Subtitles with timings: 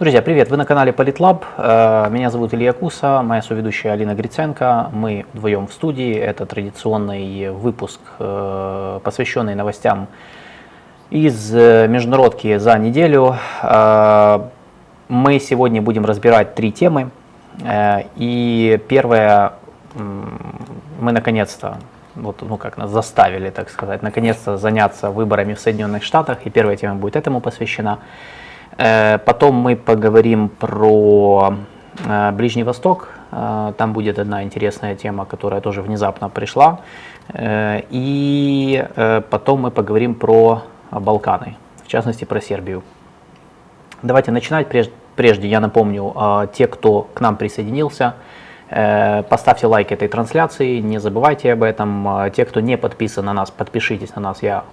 [0.00, 0.48] Друзья, привет!
[0.48, 1.44] Вы на канале Политлаб.
[1.56, 4.90] Э, меня зовут Илья Куса, моя соведущая Алина Гриценко.
[4.92, 6.14] Мы вдвоем в студии.
[6.14, 10.06] Это традиционный выпуск, э, посвященный новостям
[11.10, 13.34] из э, международки за неделю.
[15.08, 17.10] Мы сегодня будем разбирать три темы.
[18.14, 19.54] И первая,
[19.94, 21.78] мы наконец-то
[22.14, 26.76] вот, ну, как нас заставили, так сказать, наконец-то заняться выборами в Соединенных Штатах, и первая
[26.76, 27.98] тема будет этому посвящена.
[28.78, 31.54] Э, потом мы поговорим про
[32.06, 33.08] э, Ближний Восток.
[33.32, 36.80] Э, там будет одна интересная тема, которая тоже внезапно пришла.
[37.90, 38.86] И
[39.30, 42.82] потом мы поговорим про Балканы, в частности про Сербию.
[44.02, 44.66] Давайте начинать.
[45.14, 46.14] Прежде я напомню,
[46.54, 48.14] те, кто к нам присоединился,
[48.70, 52.30] Поставьте лайк этой трансляции, не забывайте об этом.
[52.34, 54.64] Те, кто не подписан на нас, подпишитесь на нас, я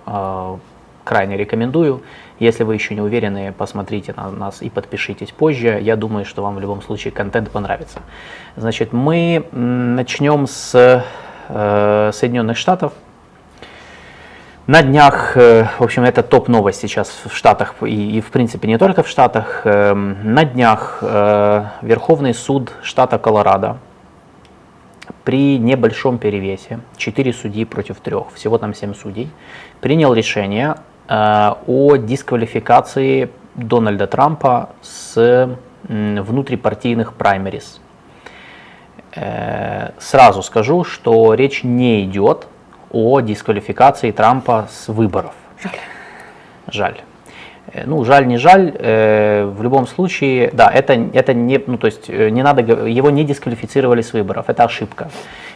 [1.05, 2.01] крайне рекомендую.
[2.39, 5.79] Если вы еще не уверены, посмотрите на нас и подпишитесь позже.
[5.81, 8.01] Я думаю, что вам в любом случае контент понравится.
[8.57, 11.03] Значит, мы начнем с
[11.47, 12.91] э, Соединенных Штатов.
[14.67, 18.79] На днях, э, в общем, это топ-новость сейчас в Штатах и, и, в принципе, не
[18.79, 19.61] только в Штатах.
[19.63, 23.77] Э, на днях э, Верховный суд штата Колорадо
[25.23, 29.29] при небольшом перевесе, 4 судьи против 3, всего там 7 судей,
[29.81, 37.79] принял решение о дисквалификации Дональда Трампа с внутрипартийных праймерис.
[39.15, 42.47] Э, сразу скажу, что речь не идет
[42.91, 45.33] о дисквалификации Трампа с выборов.
[45.61, 45.79] Жаль.
[46.67, 47.01] Жаль.
[47.73, 52.09] Э, ну, жаль, не жаль, в любом случае, да, это, это не, ну, то есть
[52.09, 55.09] не надо, его не дисквалифицировали с выборов, это ошибка.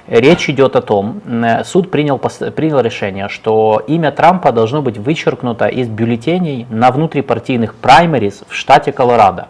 [0.08, 1.22] Речь идет о том,
[1.66, 8.44] суд принял, принял решение, что имя Трампа должно быть вычеркнуто из бюллетеней на внутрипартийных праймерис
[8.48, 9.50] в штате Колорадо.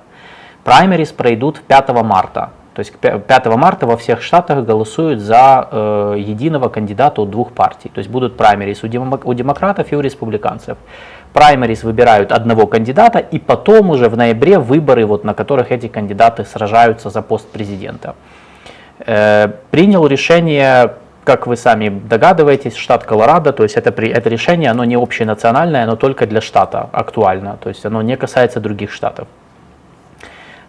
[0.64, 2.52] Праймерис пройдут 5 марта.
[2.76, 7.90] То есть 5 марта во всех штатах голосуют за э, единого кандидата от двух партий.
[7.94, 10.78] То есть будут праймерис у демократов и у республиканцев.
[11.34, 16.44] Праймерис выбирают одного кандидата, и потом уже в ноябре выборы, вот, на которых эти кандидаты
[16.44, 18.16] сражаются за пост президента.
[19.06, 24.84] Э, принял решение, как вы сами догадываетесь, штат Колорадо, то есть это, это решение, оно
[24.86, 29.28] не общенациональное, оно только для штата актуально, то есть оно не касается других штатов.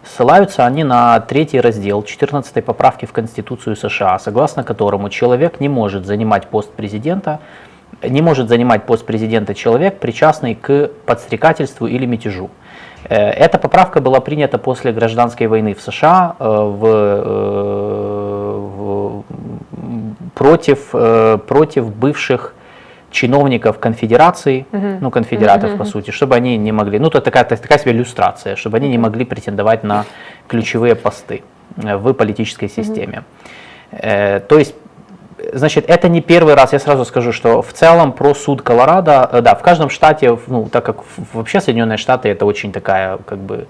[0.03, 6.05] Ссылаются они на третий раздел 14 поправки в Конституцию США, согласно которому человек не может
[6.05, 7.39] занимать пост президента,
[8.03, 12.49] не может занимать пост президента человек, причастный к подстрекательству или мятежу.
[13.09, 17.23] Э, эта поправка была принята после гражданской войны в США э, в, э,
[18.75, 19.23] в,
[20.35, 20.91] против,
[21.47, 22.55] против бывших
[23.11, 24.99] чиновников конфедерации, uh-huh.
[25.01, 25.77] ну конфедератов uh-huh.
[25.77, 28.97] по сути, чтобы они не могли, ну это такая, такая себе иллюстрация, чтобы они не
[28.97, 30.05] могли претендовать на
[30.47, 31.43] ключевые посты
[31.75, 33.23] в политической системе.
[33.91, 34.39] Uh-huh.
[34.39, 34.73] То есть
[35.53, 39.41] Значит, это не первый раз, я сразу скажу, что в целом про суд Колорадо, э,
[39.41, 40.97] да, в каждом штате, ну, так как
[41.33, 43.67] вообще Соединенные Штаты это очень такая, как бы,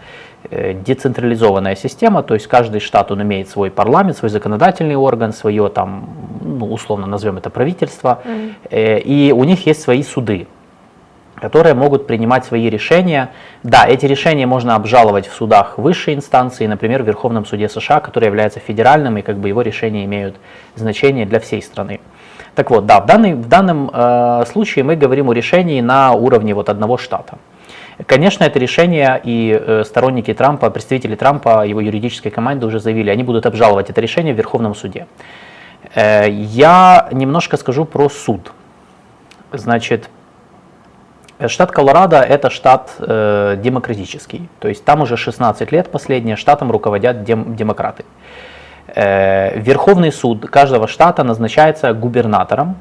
[0.50, 5.70] э, децентрализованная система, то есть каждый штат, он имеет свой парламент, свой законодательный орган, свое
[5.70, 6.10] там,
[6.42, 9.02] ну, условно назовем это правительство, mm-hmm.
[9.02, 10.48] и у них есть свои суды
[11.42, 13.32] которые могут принимать свои решения.
[13.64, 18.26] Да, эти решения можно обжаловать в судах высшей инстанции, например, в Верховном суде США, который
[18.28, 20.36] является федеральным, и как бы его решения имеют
[20.76, 22.00] значение для всей страны.
[22.54, 26.54] Так вот, да, в, данный, в данном э, случае мы говорим о решении на уровне
[26.54, 27.38] вот одного штата.
[28.06, 33.24] Конечно, это решение и э, сторонники Трампа, представители Трампа, его юридической команды уже заявили, они
[33.24, 35.08] будут обжаловать это решение в Верховном суде.
[35.96, 38.52] Э, я немножко скажу про суд.
[39.54, 40.10] Значит,
[41.48, 47.24] Штат Колорадо– это штат э, демократический, то есть там уже 16 лет последние штатом руководят
[47.24, 48.04] дем, демократы.
[48.96, 52.76] Э, Верховный суд каждого штата назначается губернатором.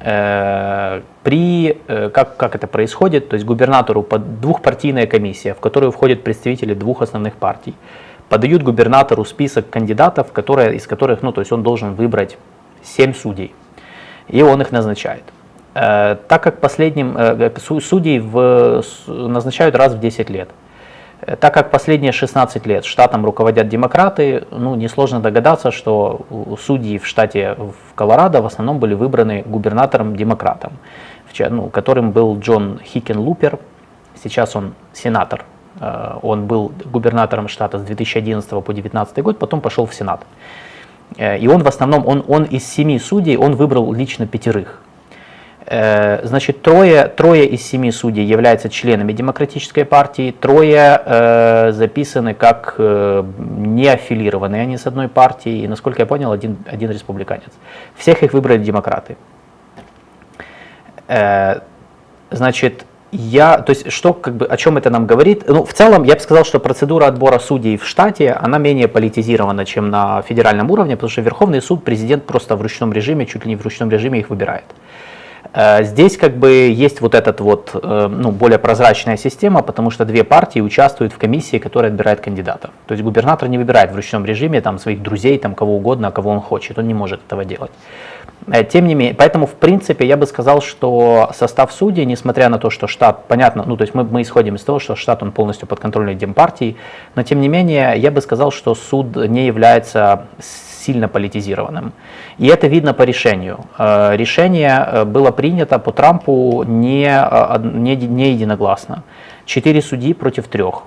[0.00, 5.92] Э, при, э, как, как это происходит, то есть губернатору под двухпартийная комиссия, в которую
[5.92, 7.74] входят представители двух основных партий,
[8.28, 12.36] подают губернатору список кандидатов, которые, из которых, ну, то есть он должен выбрать
[12.82, 13.54] 7 судей,
[14.28, 15.24] и он их назначает.
[15.74, 17.50] Э, так как последним э,
[17.80, 20.48] судей в, назначают раз в 10 лет.
[21.20, 26.26] Э, так как последние 16 лет штатом руководят демократы, ну, несложно догадаться, что
[26.60, 30.74] судьи в штате в Колорадо в основном были выбраны губернатором-демократом,
[31.50, 33.58] ну, которым был Джон Хикен Лупер,
[34.22, 35.44] сейчас он сенатор.
[36.22, 40.20] Он был губернатором штата с 2011 по 2019 год, потом пошел в Сенат.
[41.18, 44.83] И он в основном, он, он из семи судей, он выбрал лично пятерых.
[45.66, 52.74] Э, значит, трое, трое из семи судей являются членами Демократической партии, трое э, записаны как
[52.76, 53.88] э, не
[54.58, 57.50] они с одной партией, и, насколько я понял, один, один республиканец.
[57.96, 59.16] Всех их выбрали демократы.
[61.08, 61.60] Э,
[62.30, 65.44] значит, я, то есть, что, как бы, о чем это нам говорит?
[65.46, 69.64] Ну, в целом, я бы сказал, что процедура отбора судей в штате, она менее политизирована,
[69.64, 73.50] чем на федеральном уровне, потому что Верховный суд президент просто в ручном режиме, чуть ли
[73.50, 74.64] не в ручном режиме их выбирает.
[75.52, 80.04] Э, здесь как бы есть вот этот вот, э, ну, более прозрачная система, потому что
[80.04, 82.70] две партии участвуют в комиссии, которая отбирает кандидатов.
[82.86, 86.30] То есть губернатор не выбирает в ручном режиме там своих друзей, там кого угодно, кого
[86.30, 87.72] он хочет, он не может этого делать.
[88.46, 92.58] Э, тем не менее, поэтому, в принципе, я бы сказал, что состав судей, несмотря на
[92.58, 95.32] то, что штат, понятно, ну, то есть мы, мы исходим из того, что штат, он
[95.32, 96.76] полностью подконтрольный Демпартии,
[97.14, 100.26] но, тем не менее, я бы сказал, что суд не является
[100.84, 101.92] сильно политизированным.
[102.38, 103.58] И это видно по решению.
[103.78, 107.08] Э, решение э, было принято по Трампу не,
[107.62, 109.02] не, не единогласно.
[109.44, 110.82] Четыре судьи против трех.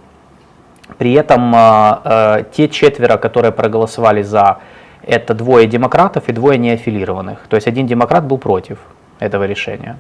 [0.98, 1.54] При этом
[2.52, 4.58] те четверо, которые проголосовали за
[5.04, 7.40] это двое демократов и двое неаффилированных.
[7.50, 8.78] То есть один демократ был против
[9.20, 9.98] этого решения.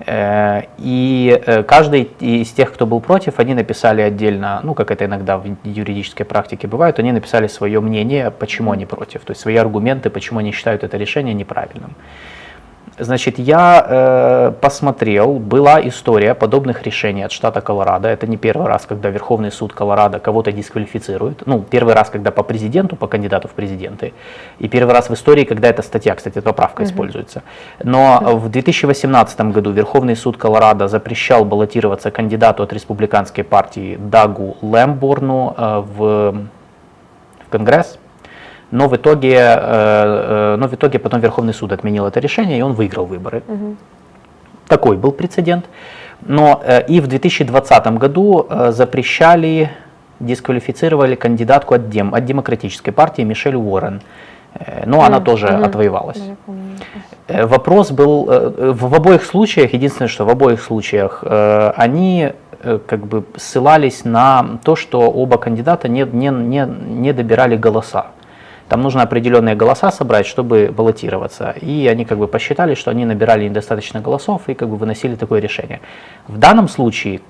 [0.00, 5.04] Э, и э, каждый из тех, кто был против, они написали отдельно, ну как это
[5.04, 9.56] иногда в юридической практике бывает, они написали свое мнение, почему они против, то есть свои
[9.56, 11.94] аргументы, почему они считают это решение неправильным.
[12.98, 18.08] Значит, я э, посмотрел, была история подобных решений от штата Колорадо.
[18.08, 21.42] Это не первый раз, когда Верховный суд Колорадо кого-то дисквалифицирует.
[21.46, 24.12] Ну, первый раз, когда по президенту, по кандидату в президенты.
[24.60, 26.88] И первый раз в истории, когда эта статья, кстати, эта поправка угу.
[26.88, 27.42] используется.
[27.82, 35.54] Но в 2018 году Верховный суд Колорадо запрещал баллотироваться кандидату от республиканской партии Дагу Лэмборну
[35.56, 36.32] э, в,
[37.46, 37.98] в Конгресс
[38.74, 42.62] но в итоге, э, э, но в итоге потом Верховный суд отменил это решение, и
[42.62, 43.42] он выиграл выборы.
[43.46, 43.76] Угу.
[44.66, 45.66] Такой был прецедент.
[46.22, 49.70] Но э, и в 2020 году запрещали,
[50.18, 54.00] дисквалифицировали кандидатку от, Дем, от Демократической партии Мишель Уоррен.
[54.86, 55.64] Но она тоже угу.
[55.64, 56.22] отвоевалась.
[57.28, 61.24] Вопрос был в обоих случаях, единственное, что в обоих случаях
[61.76, 62.32] они
[62.86, 68.06] как бы ссылались на то, что оба кандидата не, не, не, не добирали голоса.
[68.68, 71.54] Там нужно определенные голоса собрать, чтобы баллотироваться.
[71.60, 75.40] И они как бы посчитали, что они набирали недостаточно голосов и как бы выносили такое
[75.40, 75.80] решение.
[76.28, 77.20] В данном случае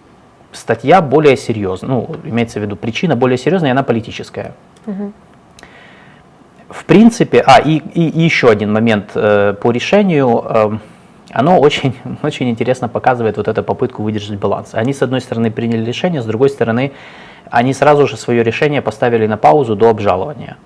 [0.53, 4.53] статья более серьезная, ну, имеется в виду причина более серьезная, и она политическая.
[4.87, 5.13] Угу.
[6.69, 10.45] В принципе, а, и, и, и еще один момент э, по решению.
[10.49, 10.79] Э,
[11.31, 14.71] оно очень, очень интересно показывает вот эту попытку выдержать баланс.
[14.73, 16.93] Они, с одной стороны, приняли решение, с другой стороны,
[17.51, 20.57] они сразу же свое решение поставили на паузу до обжалования.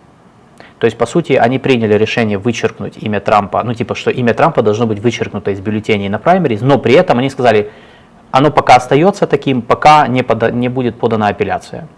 [0.79, 4.63] То есть, по сути, они приняли решение вычеркнуть имя Трампа, ну, типа, что имя Трампа
[4.63, 7.71] должно быть вычеркнуто из бюллетеней на праймерис, но при этом они сказали,
[8.31, 11.89] оно пока остается таким, пока не, пода, не будет подана апелляция.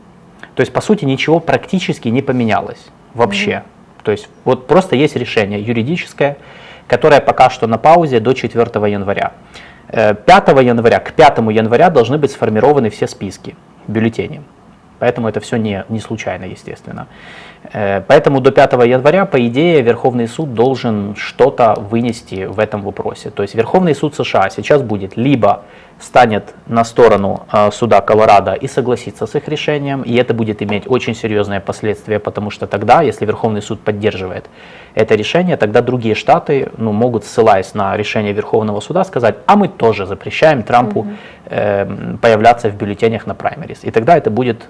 [0.54, 3.50] То есть, по сути, ничего практически не поменялось вообще.
[3.50, 4.02] Mm-hmm.
[4.04, 6.38] То есть, вот просто есть решение юридическое,
[6.86, 9.32] которое пока что на паузе до 4 января.
[9.88, 13.56] 5 э, января, к 5 января должны быть сформированы все списки
[13.88, 14.40] бюллетеней.
[15.00, 17.08] Поэтому это все не, не случайно, естественно.
[17.72, 23.30] Э, поэтому до 5 января, по идее, Верховный суд должен что-то вынести в этом вопросе.
[23.30, 25.62] То есть Верховный суд США сейчас будет либо
[25.98, 30.84] станет на сторону э, суда Колорадо и согласится с их решением, и это будет иметь
[30.86, 34.46] очень серьезные последствия, потому что тогда, если Верховный суд поддерживает
[34.94, 39.68] это решение, тогда другие штаты ну, могут, ссылаясь на решение Верховного суда, сказать, а мы
[39.68, 41.06] тоже запрещаем Трампу
[41.44, 43.80] э, появляться в бюллетенях на праймерис.
[43.84, 44.68] И тогда это будет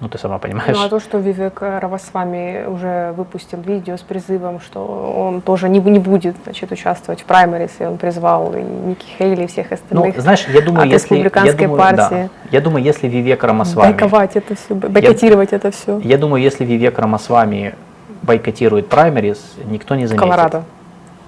[0.00, 0.76] ну, ты сама понимаешь.
[0.76, 5.80] Ну, а то, что Вивек Равасвами уже выпустил видео с призывом, что он тоже не,
[5.80, 10.16] не будет значит, участвовать в праймерис, и он призвал и Ники Хейли, и всех остальных
[10.16, 12.30] ну, знаешь, я думаю, от если, республиканской я думаю, партии.
[12.34, 13.92] Да, я думаю, если Вивек Рамасвами...
[13.92, 15.98] Бойковать это все, бойкотировать я, это все.
[16.00, 17.74] Я думаю, если Вивек Рамасвами
[18.22, 20.22] бойкотирует праймерис, никто не заметит.
[20.22, 20.64] Колорадо.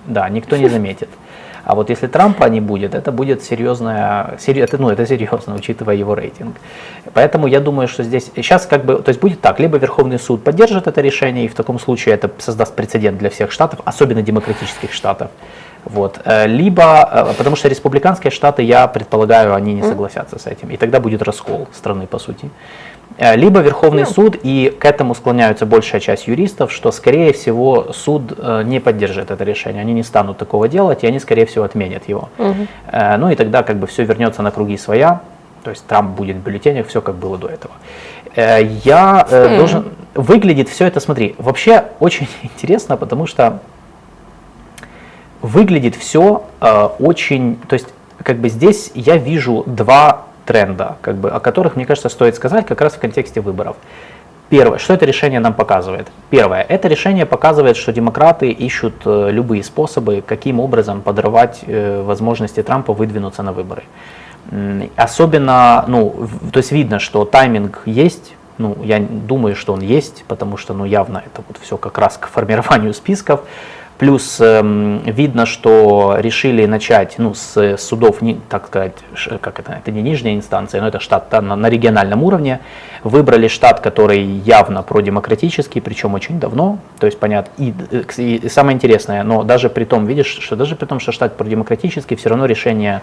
[0.05, 1.09] Да, никто не заметит.
[1.69, 6.15] А вот если Трампа не будет, это будет серьезная, это, ну, это серьезно, учитывая его
[6.15, 6.57] рейтинг.
[7.13, 10.43] Поэтому я думаю, что здесь сейчас как бы, то есть будет так, либо Верховный суд
[10.43, 14.95] поддержит это решение, и в таком случае это создаст прецедент для всех штатов, особенно демократических
[14.95, 15.31] штатов.
[15.85, 16.21] Вот.
[16.25, 20.71] Э, либо, э, потому что республиканские штаты, я предполагаю, они не согласятся с этим.
[20.71, 22.49] И тогда будет раскол страны, по сути.
[23.19, 24.11] Э, либо Верховный ну.
[24.11, 29.33] суд, и к этому склоняются большая часть юристов, что, скорее всего, суд э, не поддержит
[29.33, 32.29] это решение, они не станут такого делать, и они, скорее всего, отменят его.
[32.39, 32.69] Угу.
[33.19, 35.21] Ну и тогда как бы все вернется на круги своя,
[35.65, 37.75] то есть Трамп будет в бюллетенях, все как было до этого.
[38.37, 39.57] Я хм.
[39.57, 39.85] должен...
[40.15, 43.59] Выглядит все это, смотри, вообще очень интересно, потому что
[45.43, 46.45] выглядит все
[46.99, 47.89] очень, то есть
[48.23, 52.67] как бы здесь я вижу два тренда, как бы, о которых, мне кажется, стоит сказать
[52.67, 53.77] как раз в контексте выборов.
[54.49, 56.09] Первое, что это решение нам показывает?
[56.31, 62.63] Первое, это решение показывает, что демократы ищут э, любые способы, каким образом подорвать э, возможности
[62.63, 63.83] Трампа выдвинуться на выборы.
[64.97, 70.57] Особенно, ну, то есть видно, что тайминг есть, ну, я думаю, что он есть, потому
[70.57, 73.41] что, ну, явно это вот все как раз к формированию списков.
[73.99, 74.63] Плюс э,
[75.07, 78.93] видно, что решили начать ну, с судов, так сказать,
[79.41, 82.61] как это, это не нижняя инстанция, но это штат на, на региональном уровне.
[83.03, 86.79] Выбрали штат, который явно продемократический, причем очень давно.
[87.01, 87.75] То есть, понятно, и,
[88.19, 91.37] и, и самое интересное, но даже при том, видишь, что даже при том, что штат
[91.37, 93.03] продемократический, все равно решение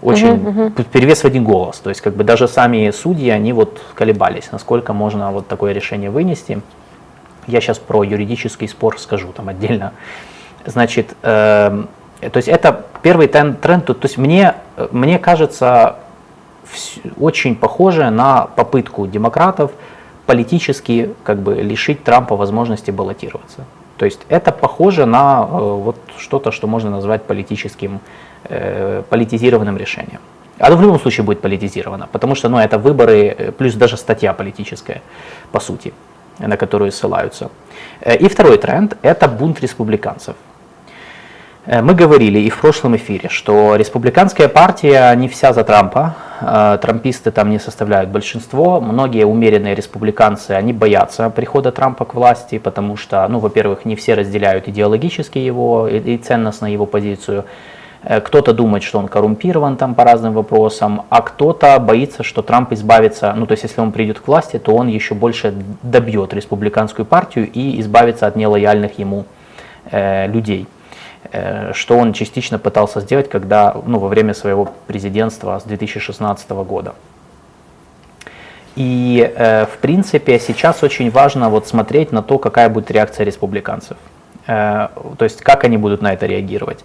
[0.00, 0.84] очень uh-huh, uh-huh.
[0.90, 1.80] перевес в один голос.
[1.80, 6.08] То есть, как бы даже сами судьи, они вот колебались, насколько можно вот такое решение
[6.08, 6.62] вынести.
[7.48, 9.92] Я сейчас про юридический спор скажу там отдельно.
[10.64, 11.84] Значит, э,
[12.20, 14.54] то есть это первый тренд, тренд то, есть мне,
[14.90, 15.96] мне кажется,
[17.18, 19.72] очень похоже на попытку демократов
[20.26, 23.64] политически как бы лишить Трампа возможности баллотироваться.
[23.96, 28.00] То есть это похоже на э, вот что-то, что можно назвать политическим,
[28.44, 30.20] э, политизированным решением.
[30.58, 34.32] Оно в любом случае будет политизировано, потому что ну, это выборы, э, плюс даже статья
[34.34, 35.02] политическая,
[35.50, 35.92] по сути
[36.38, 37.50] на которую ссылаются.
[38.00, 40.36] Э, и второй тренд– это бунт республиканцев.
[41.66, 46.78] Э, мы говорили и в прошлом эфире, что республиканская партия не вся за Трампа, э,
[46.80, 52.96] трамписты там не составляют большинство, многие умеренные республиканцы, они боятся прихода Трампа к власти, потому
[52.96, 57.44] что, ну, во-первых, не все разделяют идеологически его и ценностно его позицию,
[58.02, 63.32] кто-то думает, что он коррумпирован там по разным вопросам, а кто-то боится, что Трамп избавится,
[63.34, 67.50] ну то есть если он придет к власти, то он еще больше добьет республиканскую партию
[67.50, 69.24] и избавится от нелояльных ему
[69.90, 70.66] э, людей
[71.32, 76.94] э, что он частично пытался сделать, когда, ну, во время своего президентства с 2016 года.
[78.78, 83.96] И, э, в принципе, сейчас очень важно вот смотреть на то, какая будет реакция республиканцев.
[84.46, 84.88] Э,
[85.18, 86.84] то есть, как они будут на это реагировать.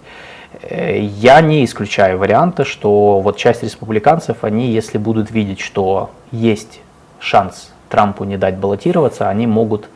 [0.62, 6.80] Э, я не исключаю варианта, что вот часть республиканцев, они, если будут видеть, что есть
[7.18, 9.88] шанс Трампу не дать баллотироваться, они могут,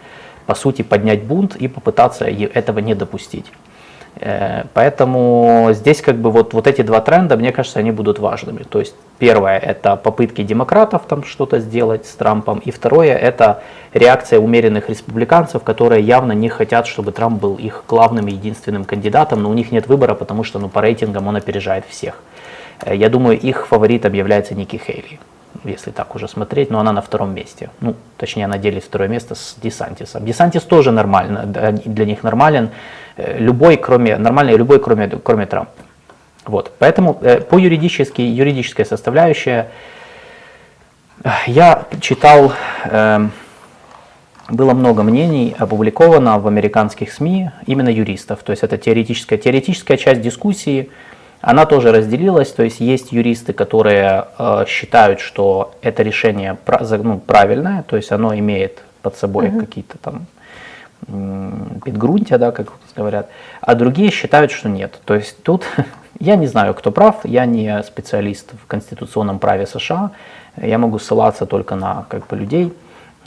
[0.46, 3.46] по сути, поднять бунт и попытаться этого не допустить.
[4.20, 8.62] Э, поэтому здесь как бы вот, вот эти два тренда, мне кажется, они будут важными.
[8.62, 14.40] То есть первое это попытки демократов там что-то сделать с Трампом, и второе это реакция
[14.40, 19.50] умеренных республиканцев, которые явно не хотят, чтобы Трамп был их главным и единственным кандидатом, но
[19.50, 22.22] у них нет выбора, потому что ну, по рейтингам он опережает всех.
[22.80, 25.20] Э, я думаю, их фаворитом является Ники Хейли
[25.64, 27.70] если так уже смотреть, но она на втором месте.
[27.80, 30.24] Ну, точнее, она делит второе место с Десантисом.
[30.24, 31.44] Десантис тоже нормально,
[31.84, 32.70] для них нормален.
[33.16, 35.72] Э, любой, кроме, нормальный любой, кроме, кроме Трампа.
[36.44, 36.72] Вот.
[36.78, 39.70] Поэтому э, по юридически, юридическая составляющая,
[41.24, 42.52] э, я читал,
[44.50, 48.42] было много мнений опубликовано в американских СМИ, именно юристов.
[48.42, 50.90] То есть это теоретическая, теоретическая часть дискуссии,
[51.48, 56.58] она тоже разделилась, то есть есть юристы, которые э, считают, что это решение
[57.02, 59.60] ну, правильное, то есть оно имеет под собой mm-hmm.
[59.60, 60.26] какие-то там
[61.80, 63.30] подгрунтия, да, как говорят,
[63.62, 65.00] а другие считают, что нет.
[65.06, 65.64] То есть тут
[66.20, 70.10] я не знаю, кто прав, я не специалист в конституционном праве США,
[70.60, 72.74] я могу ссылаться только на как бы, людей.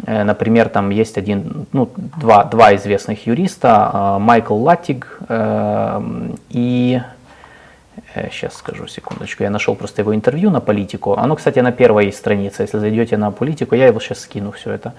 [0.06, 5.22] Э, например, там есть один, ну, два, два известных юриста, э, Майкл Латтиг
[6.50, 7.02] и
[8.32, 9.44] Сейчас скажу, секундочку.
[9.44, 11.14] Я нашел просто его интервью на политику.
[11.14, 12.64] Оно, кстати, на первой странице.
[12.64, 14.94] Если зайдете на политику, я его сейчас скину все это.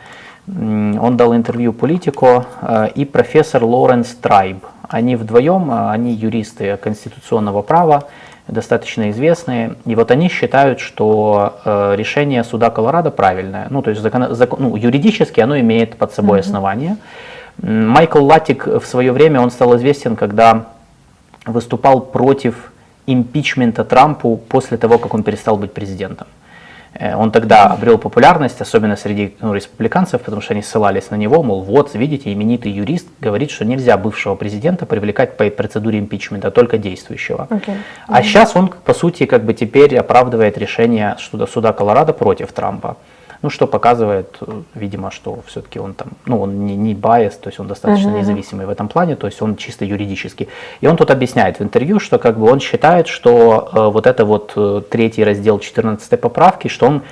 [0.47, 4.65] Он дал интервью политику э, и профессор Лоренс Трайб.
[4.89, 8.09] Они вдвоем, э, они юристы конституционного права,
[8.49, 9.77] достаточно известные.
[9.87, 13.69] И вот они считают, что э, решение суда Колорадо правильное.
[13.71, 16.43] Ну, то есть закон, закон, ну, юридически оно имеет под собой mm-hmm.
[16.43, 16.97] основание.
[17.59, 20.67] Майкл Латик в свое время, он стал известен, когда
[21.47, 22.72] выступал против
[23.07, 26.27] импичмента Трампу после того, как он перестал быть президентом.
[26.95, 31.43] Э, он тогда обрел популярность, особенно среди ну, республиканцев, потому что они ссылались на него,
[31.43, 36.79] мол, вот, видите, именитый юрист говорит, что нельзя бывшего президента привлекать по процедуре импичмента, только
[36.79, 37.49] действующего.
[37.51, 37.77] Okay.
[38.07, 38.25] А mm-hmm.
[38.25, 42.97] сейчас он, по сути, как бы теперь оправдывает решение суда, суда Колорадо против Трампа.
[43.43, 44.39] Ну, что показывает,
[44.75, 48.21] видимо, что все-таки он там, ну, он не, не bias, то есть он достаточно uh-huh.
[48.21, 50.49] независимый в этом плане, то есть он чисто юридический.
[50.81, 54.25] И он тут объясняет в интервью, что как бы он считает, что э, вот это
[54.25, 57.03] вот э, третий раздел 14 поправки, что он,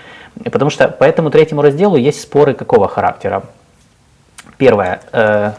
[0.44, 3.42] потому что по этому третьему разделу есть споры какого характера.
[4.56, 5.52] Первое, э,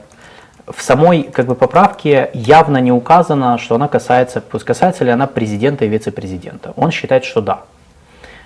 [0.67, 5.27] в самой как бы, поправке явно не указано, что она касается, пусть касается ли она
[5.27, 6.73] президента и вице-президента.
[6.75, 7.63] Он считает, что да.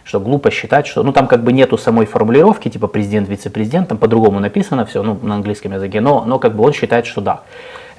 [0.05, 3.97] Что глупо считать, что, ну там как бы нету самой формулировки, типа президент, вице-президент, там
[3.97, 7.41] по-другому написано все, ну на английском языке, но, но как бы он считает, что да.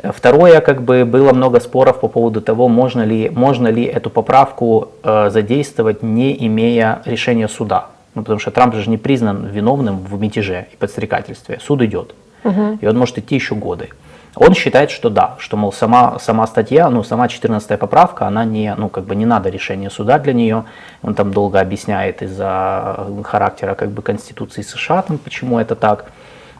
[0.02, 4.90] Второе, как бы было много споров по поводу того, можно ли, можно ли эту поправку
[5.02, 7.86] э, задействовать, не имея решения суда.
[8.14, 11.58] Ну, потому что Трамп же не признан виновным в мятеже и подстрекательстве.
[11.60, 12.14] Суд идет.
[12.44, 12.78] Угу.
[12.80, 13.88] И он может идти еще годы.
[14.36, 18.74] Он считает, что да, что, мол, сама, сама статья, ну, сама 14 поправка, она не,
[18.74, 20.64] ну, как бы не надо решения суда для нее.
[21.02, 26.12] Он там долго объясняет из-за характера, как бы, Конституции США, там, почему это так.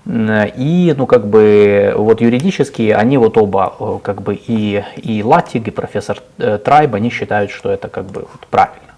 [0.07, 5.67] И, ну, как бы, вот юридически они вот оба, э, как бы, и, и Латик,
[5.67, 8.95] и профессор э, Трайб, они считают, что это, как бы, вот, правильно.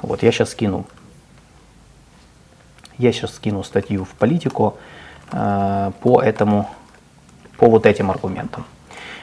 [0.00, 0.86] Вот, я сейчас скину,
[2.96, 4.78] я сейчас скину статью в политику
[5.32, 6.70] э, по этому,
[7.58, 8.64] по вот этим аргументам.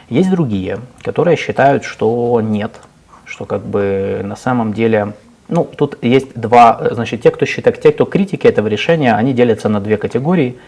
[0.10, 2.72] Есть другие, которые считают, что нет,
[3.25, 5.13] что, как бы, на самом деле,
[5.48, 9.70] ну, тут есть два, значит, те, кто считает, те, кто критики этого решения, они делятся
[9.70, 10.58] на две категории–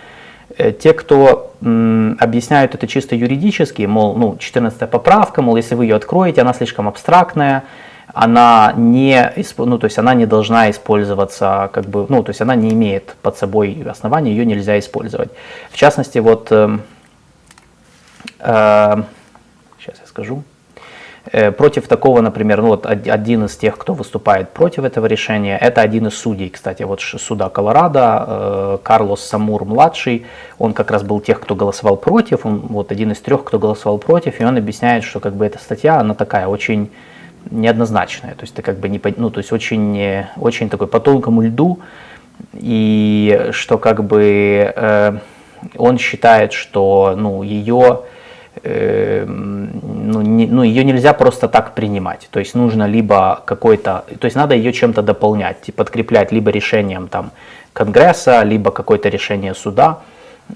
[0.56, 5.86] Э, те, кто м, объясняют это чисто юридически, мол, ну, 14 поправка, мол, если вы
[5.86, 7.64] ее откроете, она слишком абстрактная,
[8.14, 12.56] она не, ну, то есть она не должна использоваться, как бы, ну, то есть она
[12.56, 15.30] не имеет под собой основания, ее нельзя использовать.
[15.70, 16.78] В частности, вот, э, э,
[18.39, 20.44] сейчас я скажу,
[21.32, 25.82] Э, против такого, например, ну вот один из тех, кто выступает против этого решения, это
[25.82, 30.25] один из судей, кстати, вот суда Колорадо, э, Карлос Самур младший,
[30.58, 33.98] он как раз был тех, кто голосовал против, он вот один из трех, кто голосовал
[33.98, 36.89] против, и он объясняет, что как бы эта статья, она такая очень
[37.50, 41.41] неоднозначная, то есть ты как бы не, ну то есть очень, очень такой по тонкому
[41.41, 41.80] льду,
[42.54, 45.17] и что как бы э,
[45.76, 48.02] он считает, что ну ее
[48.69, 49.69] Эм,
[50.12, 52.27] ну, не, ну, ее нельзя просто так принимать.
[52.32, 57.32] То есть нужно либо какой-то, то есть надо ее чем-то дополнять, подкреплять либо решением там
[57.71, 59.99] Конгресса, либо какое-то решение суда.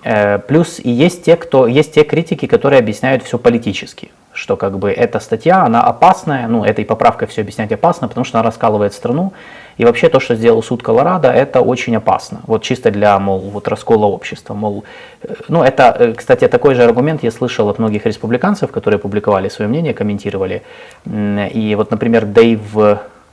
[0.04, 4.78] Э, плюс и есть те, кто, есть те критики, которые объясняют все политически, что как
[4.78, 8.94] бы эта статья, она опасная, ну этой поправкой все объяснять опасно, потому что она раскалывает
[8.94, 9.32] страну,
[9.78, 12.42] и вообще то, что сделал суд Колорадо, это очень опасно.
[12.48, 14.54] Вот чисто для, мол, вот раскола общества.
[14.54, 14.84] Мол,
[15.24, 19.50] э, ну это, э, кстати, такой же аргумент я слышал от многих республиканцев, которые публиковали
[19.50, 20.62] свое мнение, комментировали.
[21.06, 22.62] И вот, например, Дэйв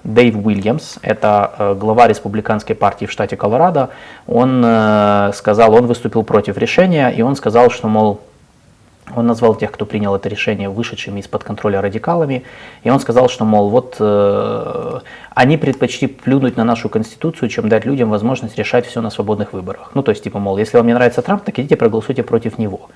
[0.05, 3.91] Дэйв Уильямс, это э, глава республиканской партии в штате Колорадо,
[4.27, 4.65] он
[5.35, 8.21] сказал, он выступил против решения, и он сказал, что, мол,
[9.17, 12.45] он назвал тех, кто принял это решение, вышедшими из-под контроля радикалами,
[12.83, 15.01] и он сказал, что, мол, вот э,
[15.35, 19.91] они предпочли плюнуть на нашу конституцию, чем дать людям возможность решать все на свободных выборах.
[19.95, 22.89] Ну, то есть, типа, мол, если вам не нравится Трамп, так идите проголосуйте против него.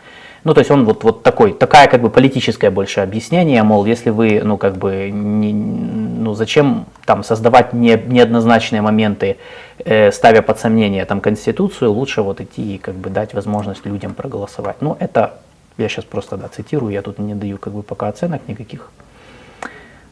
[0.45, 4.11] Ну, то есть он вот, вот такой, такая как бы политическое больше объяснение, мол, если
[4.11, 9.37] вы, ну, как бы, не, ну, зачем там создавать не, неоднозначные моменты,
[9.85, 14.15] э, ставя под сомнение там Конституцию, лучше вот идти и как бы дать возможность людям
[14.15, 14.77] проголосовать.
[14.81, 15.35] Ну, это
[15.79, 18.91] я сейчас просто да, цитирую, я тут не даю как бы пока оценок никаких.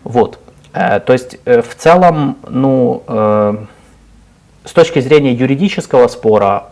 [0.04, 0.38] Вот.
[0.72, 3.56] Э, то есть э, в целом, ну, э,
[4.64, 6.70] с точки зрения юридического спора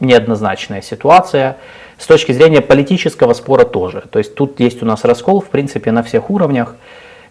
[0.00, 1.56] неоднозначная ситуация.
[1.98, 4.04] С точки зрения политического спора тоже.
[4.10, 6.76] То есть тут есть у нас раскол, в принципе, на всех уровнях.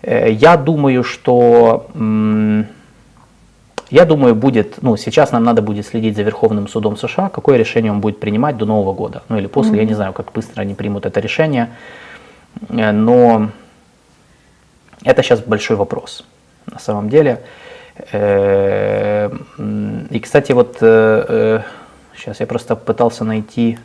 [0.01, 1.85] Я думаю, что
[3.89, 7.91] я думаю, будет, ну, сейчас нам надо будет следить за Верховным судом США, какое решение
[7.91, 9.23] он будет принимать до Нового года.
[9.29, 9.77] Ну, или после, mm-hmm.
[9.77, 11.69] я не знаю, как быстро они примут это решение.
[12.69, 13.49] Э, но
[15.03, 16.25] это сейчас большой вопрос,
[16.65, 17.43] на самом деле.
[18.11, 19.29] Э,
[20.09, 21.61] и, кстати, вот сейчас
[22.39, 23.77] э, я просто пытался найти,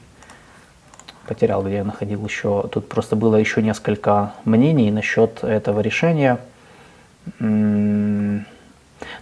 [1.27, 6.39] потерял, где я находил еще, тут просто было еще несколько мнений насчет этого решения.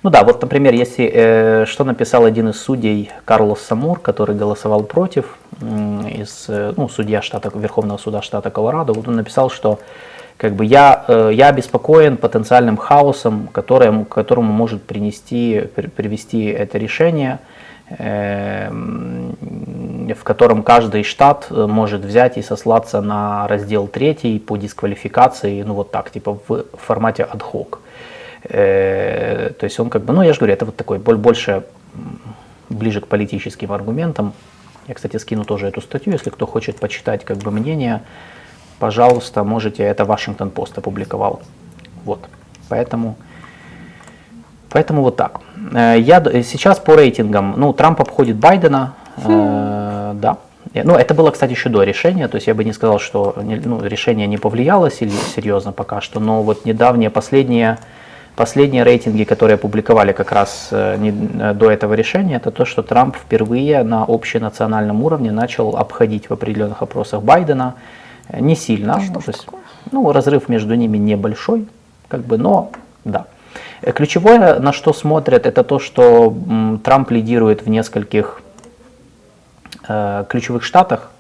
[0.03, 4.85] Ну да, вот, например, если э, что написал один из судей Карлос Самур, который голосовал
[4.85, 5.65] против, э,
[6.23, 9.81] из, э, ну, судья штата, Верховного суда штата Колорадо, вот он написал, что
[10.37, 17.41] как бы я, э, я обеспокоен потенциальным хаосом, которым, которому может принести, привести это решение,
[17.91, 25.63] э, в котором каждый штат э, может взять и сослаться на раздел 3 по дисквалификации,
[25.63, 27.79] ну вот так, типа в формате ad-hoc.
[28.45, 31.65] Э, то есть он как бы, ну я же говорю, это вот такой больше
[32.69, 34.33] ближе к политическим аргументам.
[34.87, 38.03] Я, кстати, скину тоже эту статью, если кто хочет почитать как бы мнение,
[38.79, 41.43] пожалуйста, можете, это Вашингтон Пост опубликовал.
[42.05, 42.21] Вот,
[42.69, 43.17] поэтому,
[44.71, 45.41] поэтому вот так.
[45.75, 50.39] Э, я сейчас по рейтингам, ну, Трамп обходит Байдена, э, да,
[50.75, 53.35] Не, Ну, это было, кстати, еще до решения, то есть я бы не сказал, что
[53.43, 57.79] ну, решение не повлияло серьезно пока что, но вот недавние, последние,
[58.39, 62.83] последние рейтинги, которые опубликовали как раз э, не- э, до этого решения, это то, что
[62.83, 67.75] Трамп впервые на общенациональном уровне начал обходить в определенных опросах Байдена,
[68.31, 69.61] Э, не сильно, Да что то есть, такое?
[69.93, 71.67] ну, разрыв между ними небольшой,
[72.09, 72.71] как бы, но
[73.05, 73.25] да.
[73.95, 76.33] Ключевое, на что смотрят, это то, что
[76.85, 78.41] Трамп лидирует в нескольких
[79.89, 81.11] э, ключевых штатах,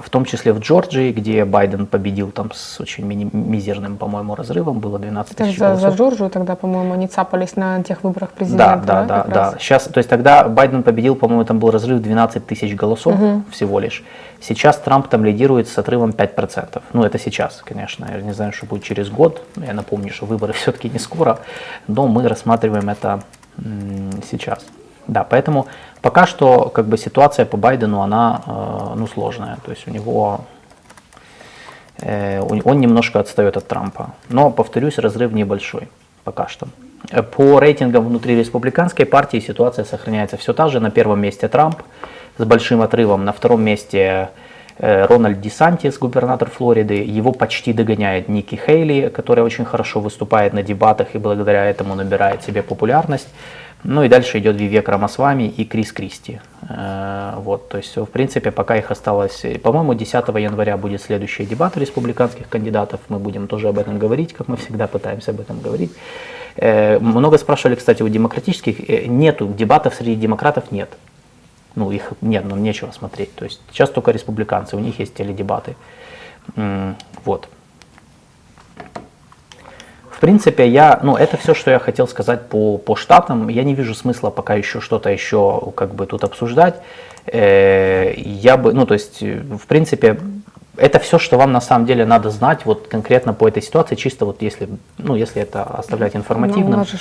[0.00, 4.80] в том числе в Джорджии, где Байден победил там с очень мини- мизерным, по-моему, разрывом,
[4.80, 5.98] было 12 Это тысяч за, за голосов.
[5.98, 8.86] Джорджию тогда, по-моему, они цапались на тех выборах президента.
[8.86, 9.54] Да, да, да, да.
[9.58, 13.44] Сейчас, то есть тогда Байден победил, по-моему, там был разрыв 12 тысяч голосов Мгм.
[13.50, 14.02] всего лишь.
[14.40, 16.82] Сейчас Трамп там лидирует с отрывом 5%.
[16.92, 18.06] Ну, это сейчас, конечно.
[18.14, 19.42] Я не знаю, что будет через год.
[19.56, 21.38] Я напомню, что выборы все-таки не скоро,
[21.88, 23.22] но мы рассматриваем это
[24.30, 24.64] сейчас.
[25.06, 25.66] Да, поэтому
[26.04, 29.56] пока что как бы ситуация по Байдену, она э, ну, сложная.
[29.64, 30.44] То есть у него
[32.04, 34.10] Э, Он немножко отстает от Трампа.
[34.28, 35.88] Но, повторюсь, разрыв небольшой
[36.24, 36.68] пока что.
[37.10, 40.80] Э, По рейтингам внутри республиканской партии ситуация сохраняется все та же.
[40.80, 41.82] На первом месте Трамп
[42.38, 43.24] с большим отрывом.
[43.24, 44.30] На втором месте
[44.78, 46.94] Рональд Десантис, губернатор Флориды.
[46.94, 52.42] Его почти догоняет Ники Хейли, которая очень хорошо выступает на дебатах и благодаря этому набирает
[52.42, 53.28] себе популярность.
[53.84, 56.40] Ну и дальше идет Вивек Рамасвами и Крис Кристи.
[56.68, 61.44] Э, Вот, то есть, в принципе, пока их осталось, э, по-моему, 10 января будет следующий
[61.44, 63.00] дебат республиканских кандидатов.
[63.10, 65.92] Мы будем тоже об этом говорить, как мы всегда пытаемся об этом говорить.
[66.56, 68.88] Э, Много спрашивали, кстати, у демократических.
[68.88, 70.88] Э, Нету дебатов среди демократов, нет.
[71.76, 73.34] Ну, их нет, нам нечего смотреть.
[73.34, 75.76] То есть сейчас только республиканцы, у них есть теледебаты.
[77.24, 77.48] Вот.
[80.10, 83.48] В принципе, я, ну, это все, что я хотел сказать по, по штатам.
[83.48, 86.80] Я не вижу смысла пока еще что-то еще как бы тут обсуждать.
[87.26, 90.18] Э, Я бы, ну, то есть, в принципе,
[90.76, 94.24] это все, что вам на самом деле надо знать вот конкретно по этой ситуации, чисто
[94.24, 96.74] вот если, ну, если это оставлять Ну, информативным.
[96.74, 96.98] у нас же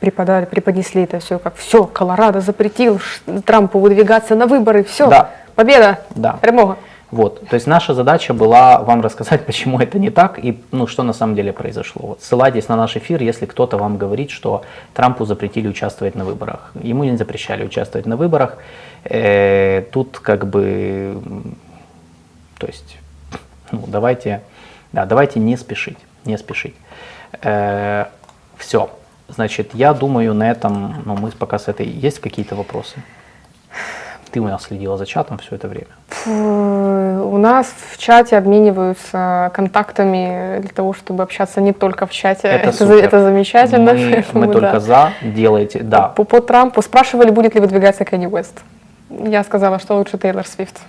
[0.00, 3.00] преподали, преподнесли это все как все, Колорадо запретил
[3.44, 5.30] Трампу выдвигаться на выборы, все, Да.
[5.54, 6.38] победа, Да.
[6.42, 6.76] перемога.
[7.12, 11.02] Вот, то есть наша задача была вам рассказать, почему это не так и ну, что
[11.04, 12.02] на самом деле произошло.
[12.08, 16.72] Вот, ссылайтесь на наш эфир, если кто-то вам говорит, что Трампу запретили участвовать на выборах.
[16.82, 18.58] Ему не запрещали участвовать на выборах.
[19.04, 21.22] Э, тут как бы,
[22.58, 22.98] то есть,
[23.70, 24.42] ну, давайте,
[24.92, 26.74] да, давайте не спешить, не спешить.
[27.40, 28.90] все,
[29.28, 32.96] значит, я думаю на этом, ну, мы пока с этой, есть какие-то вопросы?
[34.30, 35.86] Ты у нас следила за чатом все это время.
[36.26, 42.48] У нас в чате обмениваются контактами для того, чтобы общаться не только в чате.
[42.48, 43.04] Это за- супер.
[43.04, 43.94] это замечательно.
[43.94, 44.80] Мы, поэтому мы только да.
[44.80, 46.08] за, делайте, да.
[46.08, 48.60] По, по Трампу спрашивали, будет ли выдвигаться Кенни Уэст.
[49.10, 50.80] Я сказала, что лучше Тейлор Свифт.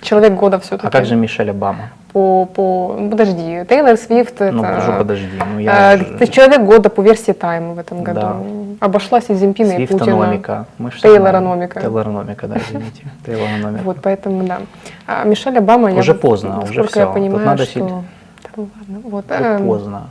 [0.00, 0.86] Человек года все-таки.
[0.86, 1.90] А как же Мишель Обама?
[2.12, 2.96] По, по...
[2.98, 4.50] ну, Подожди, Тейлор Свифт это...
[4.52, 8.20] Ну, уже подожди, ну я э, же- человек года по версии Тайм в этом году.
[8.20, 8.36] Да.
[8.80, 10.04] Обошлась и Земпина, и Путина.
[10.04, 10.66] Свифтономика.
[10.78, 11.80] Ж Тейлорономика.
[11.80, 13.02] Тейлорономика, да, извините.
[13.26, 13.82] Тейлорономика.
[13.84, 14.60] Вот поэтому, да.
[15.06, 17.04] А Мишель Обама, я Уже вот, поздно, уже насколько я.
[17.06, 17.72] Тут понимаю, надо что...
[17.72, 18.04] сильно-
[18.42, 19.24] Да, ну ладно, вот.
[19.28, 20.10] Эм, поздно.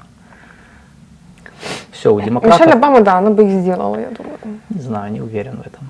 [1.91, 4.37] Все, у Мишель демократов, Обама, да, она бы их сделала, я думаю.
[4.69, 5.89] не знаю, не уверен в этом.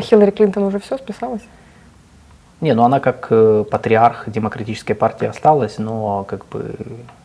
[0.00, 1.42] Хиллари Клинтон уже все списалась?
[2.64, 6.74] Не, ну она как э, патриарх демократической партии осталась, но как бы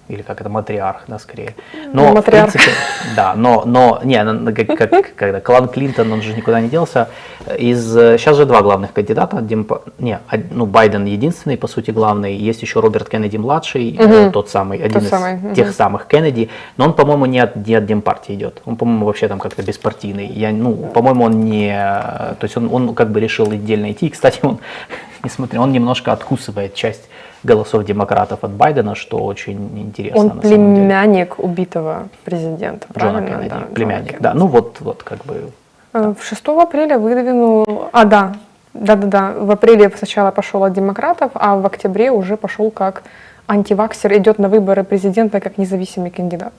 [0.10, 1.56] или как это матриарх, да, скорее.
[1.94, 2.52] Но Ну, в матриарх.
[2.52, 2.74] принципе,
[3.16, 7.10] да, но но не, она как, как когда клан Клинтон, он же никуда не делся.
[7.58, 10.20] Из сейчас же два главных кандидата, Демпо- не,
[10.52, 14.32] ну Байден единственный по сути главный, есть еще Роберт Кеннеди младший, э, Мгм.
[14.32, 15.54] тот самый один Тот из самый, мгм.
[15.54, 18.62] тех самых Кеннеди, но он, по-моему, не от, не от Демпартии идет.
[18.66, 20.26] Он, по-моему, вообще там как-то беспартийный.
[20.26, 21.72] Я, ну, по-моему, он не...
[21.72, 24.08] То есть он, он как бы решил отдельно идти.
[24.08, 24.58] И, кстати, он,
[25.24, 27.08] несмотря, он немножко откусывает часть
[27.44, 30.56] голосов демократов от Байдена, что очень интересно Он самом деле.
[30.56, 33.28] племянник убитого президента, Джона правильно?
[33.28, 34.08] Кеннеди, Да, Джона племянник.
[34.08, 34.24] Кеннеди.
[34.24, 35.52] Да, ну вот, вот как бы...
[35.94, 37.90] Э, В 6 апреля выдвинул...
[37.92, 38.34] А, да,
[38.74, 39.34] да-да-да.
[39.40, 43.04] В апреле сначала пошел от демократов, а в октябре уже пошел как
[43.48, 46.54] антиваксер, идет на выборы президента как независимый кандидат.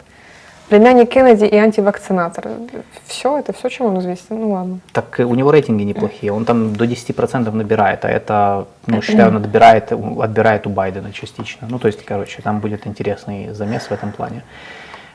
[0.70, 2.44] Племянник Кеннеди и антивакцинатор.
[3.06, 4.40] Все, это все, чем он известен.
[4.40, 4.78] Ну ладно.
[4.92, 9.30] Так э, у него рейтинги неплохие, он там до 10% набирает, а это, ну, считаю,
[9.30, 11.66] он отбирает, у- отбирает у Байдена частично.
[11.70, 14.42] Ну, то есть, короче, там будет интересный замес в этом плане.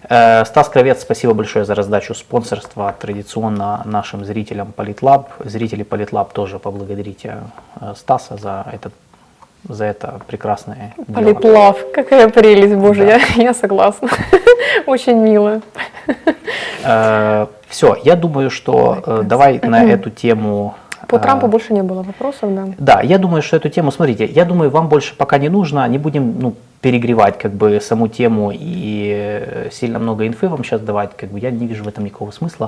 [0.10, 5.30] Э, Стас Кровец, спасибо большое за раздачу спонсорства традиционно нашим зрителям Политлаб.
[5.46, 7.38] Зрители Политлаб тоже поблагодарите
[7.82, 8.94] э, Стаса за этот
[9.68, 11.16] за это прекрасное дело.
[11.16, 13.18] Политлав, какая прелесть, боже, Да.
[13.36, 14.10] я, я согласна.
[14.86, 15.62] Очень мило.
[17.68, 20.76] Все, я думаю, что э, давай на эту тему
[21.08, 22.68] По А, Трампу больше не было вопросов, да.
[22.78, 25.98] Да, я думаю, что эту тему, смотрите, я думаю, вам больше пока не нужно, не
[25.98, 26.54] будем ну,
[26.86, 31.40] перегревать как бы саму тему и э, сильно много инфы вам сейчас давать, как бы
[31.40, 32.68] я не вижу в этом никакого смысла.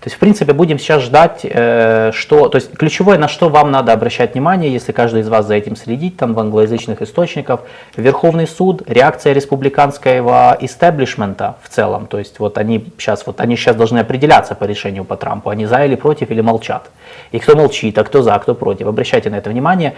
[0.00, 3.70] То есть, в принципе, будем сейчас ждать, э, что, то есть, ключевое, на что вам
[3.70, 7.60] надо обращать внимание, если каждый из вас за этим следить, там, в англоязычных источниках,
[7.94, 13.76] Верховный суд, реакция республиканского истеблишмента в целом, то есть, вот они сейчас, вот они сейчас
[13.76, 16.88] должны определяться по решению по Трампу, они за или против или молчат.
[17.32, 18.86] И кто молчит, а кто за, кто против.
[18.86, 19.94] Обращайте на это внимание.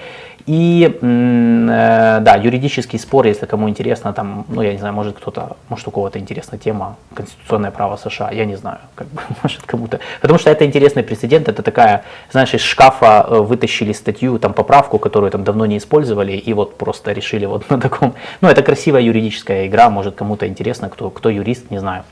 [0.46, 5.56] И э, да, юридический спор, если кому интересно, там, ну я не знаю, может кто-то,
[5.68, 10.00] может у кого-то интересна тема конституционное право США, я не знаю, как бы, может кому-то.
[10.20, 14.98] Потому что это интересный прецедент, это такая, знаешь, из шкафа э, вытащили статью, там поправку,
[14.98, 18.14] которую там давно не использовали, и вот просто решили вот на таком.
[18.40, 22.04] Ну это красивая юридическая игра, может кому-то интересно, кто, кто юрист, не знаю,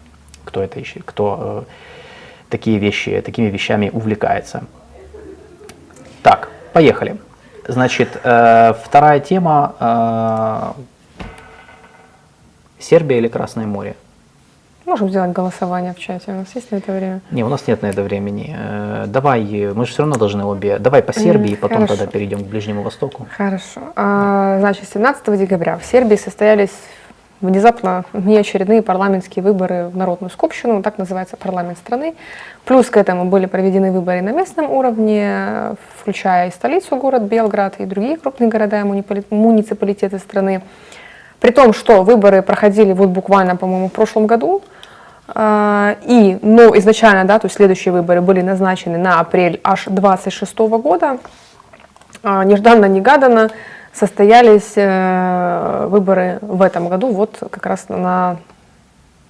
[0.45, 1.73] кто это еще, кто э,
[2.51, 4.63] такие вещи, такими вещами увлекается.
[6.73, 7.17] Поехали.
[7.67, 9.75] Значит, э, вторая тема.
[9.81, 10.83] э,
[12.81, 13.97] Сербия или Красное море?
[14.87, 16.31] Можем сделать голосование в чате.
[16.33, 17.21] У нас есть на это время?
[17.31, 18.55] Не, у нас нет на это времени.
[18.59, 19.43] Э, давай,
[19.75, 20.79] мы же все равно должны обе.
[20.79, 21.97] Давай по Сербии, М, потом хорошо.
[21.97, 23.27] тогда перейдем к Ближнему Востоку.
[23.37, 23.81] Хорошо.
[23.97, 26.73] А, значит, 17 декабря в Сербии состоялись
[27.41, 32.15] внезапно неочередные парламентские выборы в Народную Скупщину, так называется парламент страны.
[32.65, 37.85] Плюс к этому были проведены выборы на местном уровне, включая и столицу, город Белград, и
[37.85, 38.83] другие крупные города и
[39.31, 40.63] муниципалитеты страны.
[41.41, 44.63] При том, что выборы проходили вот буквально, по-моему, в прошлом году,
[45.29, 50.59] а, и, но изначально, да, то есть следующие выборы были назначены на апрель аж 26
[50.59, 51.19] года,
[52.23, 53.51] а, нежданно-негаданно
[53.99, 58.37] состоялись э, выборы в этом году, вот как раз на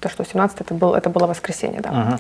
[0.01, 1.91] то, что 17 это, был, это было воскресенье, да.
[1.91, 2.19] Мгм.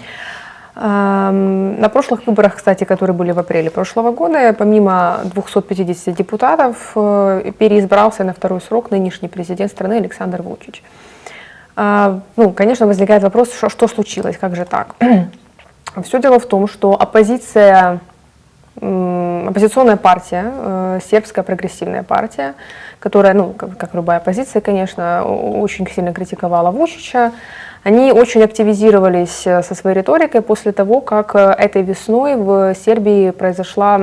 [0.80, 7.52] Эм, На прошлых выборах, кстати, которые были в апреле прошлого года, помимо 250 депутатов, э,
[7.58, 10.82] переизбрался на второй срок нынешний президент страны Александр Вучич.
[11.76, 14.94] А, Ну, конечно, возникает вопрос, что, что случилось, как же так?
[16.04, 18.00] Все дело в том, что оппозиция,
[19.48, 22.54] оппозиционная партия, э, сербская прогрессивная партия,
[23.00, 27.32] которая, ну, как, как любая оппозиция, конечно, очень сильно критиковала Вучича,
[27.82, 33.30] они очень активизировались э, со своей риторикой после того, как э, этой весной в Сербии
[33.30, 33.98] произошла,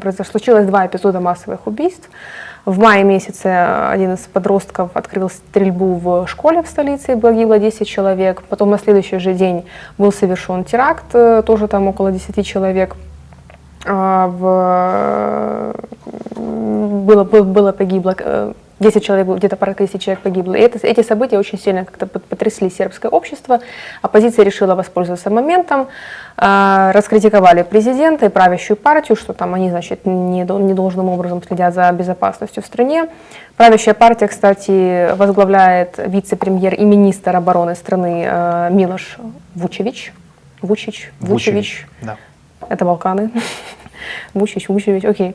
[0.00, 2.08] произошло, случилось два эпизода массовых убийств.
[2.64, 3.46] В мае месяце
[3.90, 8.42] один из подростков открыл стрельбу в школе в столице, и погибло 10 человек.
[8.48, 9.66] Потом на следующий же день
[9.98, 11.04] был совершен теракт,
[11.44, 12.96] тоже там около 10 человек.
[13.86, 15.74] А, В...
[16.36, 20.54] Было, было, погибло, э, 10 человек, где-то порядка 10 человек погибло.
[20.54, 23.60] И это, эти события очень сильно как-то потрясли сербское общество.
[24.02, 25.88] Оппозиция решила воспользоваться моментом,
[26.36, 31.74] а, раскритиковали президента и правящую партию, что там они, значит, не, дол- недолжным образом следят
[31.74, 33.06] за безопасностью в стране.
[33.56, 39.18] Правящая партия, кстати, возглавляет вице-премьер и министр обороны страны э, Милош
[39.54, 40.12] Вучевич.
[40.62, 41.86] Вучич, Вучевич.
[42.02, 42.16] Да.
[42.68, 43.30] Это Балканы.
[44.34, 45.34] Вучич, Вучевич, окей.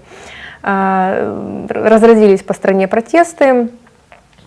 [0.61, 3.69] А, Разразились по стране протесты.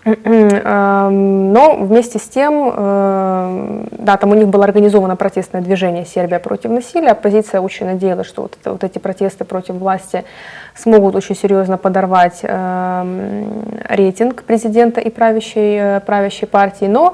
[0.05, 6.71] Но вместе с тем, э, да, там у них было организовано протестное движение «Сербия против
[6.71, 7.11] насилия».
[7.11, 10.25] Оппозиция очень надеялась, что вот, вот эти протесты против власти
[10.75, 16.85] смогут очень серьезно подорвать рейтинг президента и правящей, э, правящей партии.
[16.85, 17.13] Но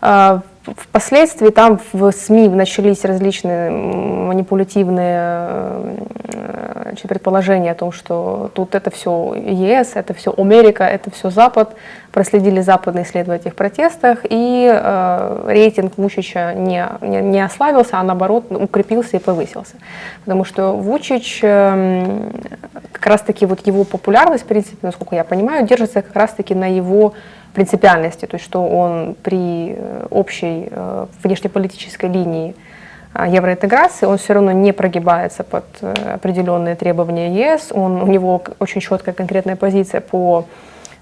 [0.00, 5.18] э, Впоследствии там в СМИ начались различные манипулятивные
[6.34, 11.74] э, предположения о том, что тут это все ЕС, это все Америка, это все Запад.
[12.12, 18.44] Проследили западные исследования этих протестах, и э, рейтинг Вучича не, не, не ослабился, а наоборот
[18.50, 19.74] укрепился и повысился.
[20.24, 22.30] Потому что Вучич, э,
[22.92, 27.14] как раз-таки вот его популярность, в принципе, насколько я понимаю, держится как раз-таки на его
[27.52, 32.54] принципиальности, то есть что он при э, общей э, внешнеполитической линии
[33.12, 38.42] а, евроинтеграции, он все равно не прогибается под э, определенные требования ЕС, он, у него
[38.58, 40.46] очень четкая конкретная позиция по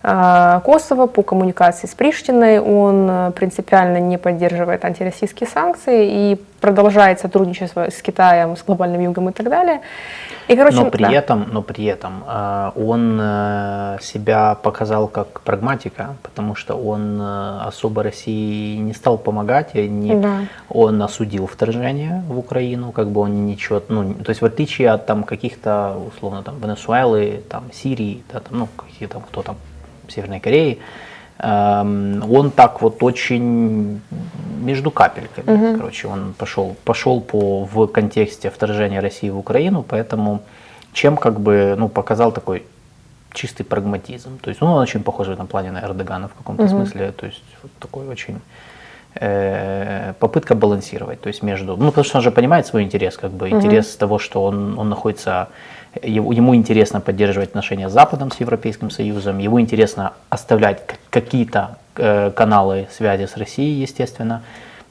[0.03, 7.91] Косово, по коммуникации с Приштиной, он э, принципиально не поддерживает антироссийские санкции и продолжает сотрудничество
[7.91, 9.83] с Китаем, с глобальным югом и так далее.
[10.49, 11.13] И, короче, Но при да.
[11.13, 18.03] этом, но при этом э, он э, себя показал как прагматика, потому что он особо
[18.03, 20.39] России не стал помогать, не, Да.
[20.71, 25.05] он осудил вторжение в Украину, как бы он ничего, ну, то есть в отличие от
[25.05, 29.57] там каких-то, условно, там, Венесуэлы, там, Сирии, да, там, ну, какие там, кто там,
[30.11, 30.79] Северной Кореи,
[31.39, 34.01] эм, он так вот очень
[34.61, 40.43] между капельками, короче, он пошел, пошел по, в контексте вторжения России в Украину, поэтому
[40.93, 42.65] чем как бы, ну, показал такой
[43.33, 44.39] чистый прагматизм.
[44.39, 46.71] То есть, ну, он очень похож в этом плане на Эрдогана в каком-то Мгм.
[46.71, 47.13] смысле.
[47.13, 48.41] То есть, вот такой очень
[49.15, 53.31] э, попытка балансировать, то есть между, ну, потому что он же понимает свой интерес, как
[53.33, 55.49] бы, интерес того, что он, он находится,
[56.03, 62.89] ему, интересно поддерживать отношения с Западом, с Европейским Союзом, ему интересно оставлять какие-то э, каналы
[62.91, 64.43] связи с Россией, естественно,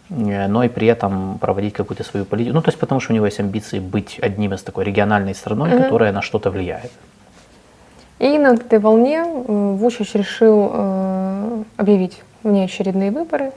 [0.10, 3.16] э, но и при этом проводить какую-то свою политику, ну, то есть потому что у
[3.16, 6.92] него есть амбиции быть одним из такой региональной страной, которая на что-то влияет.
[8.20, 13.52] И на этой волне э, Вучич решил э, объявить внеочередные выборы.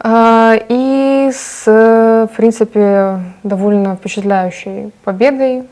[0.00, 5.62] А, И с, в принципе, довольно впечатляющей победой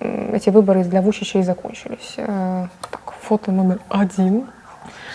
[0.00, 2.14] эти выборы для Вучича и закончились.
[2.16, 4.46] Э, Так, фото номер один.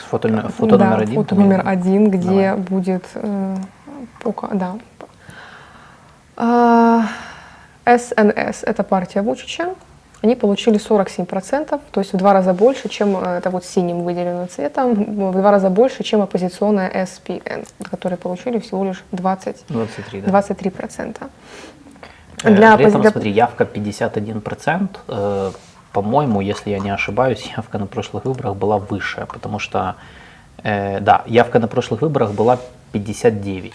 [0.09, 1.15] Фото, фото Да, номер один.
[1.15, 2.57] Фото номер один, где Давай.
[2.57, 3.55] будет э,
[4.21, 4.75] пока, да.
[6.35, 7.05] А,
[7.85, 9.75] СНС, это партия Вучича.
[10.21, 14.47] Они получили 47%, то есть в два раза больше, чем э, это вот синим выделенным
[14.47, 20.39] цветом, в два раза больше, чем оппозиционная СПН, которые получили всего лишь 20, 23, да.
[20.39, 21.17] 23%.
[22.43, 24.99] Э, Для При этом, оппози- смотри, явка 51%.
[25.07, 25.51] э,
[25.91, 29.95] По-моему, если я не ошибаюсь, явка на прошлых выборах была выше, потому что,
[30.63, 32.57] э, да, явка на прошлых выборах была
[32.91, 33.73] 59.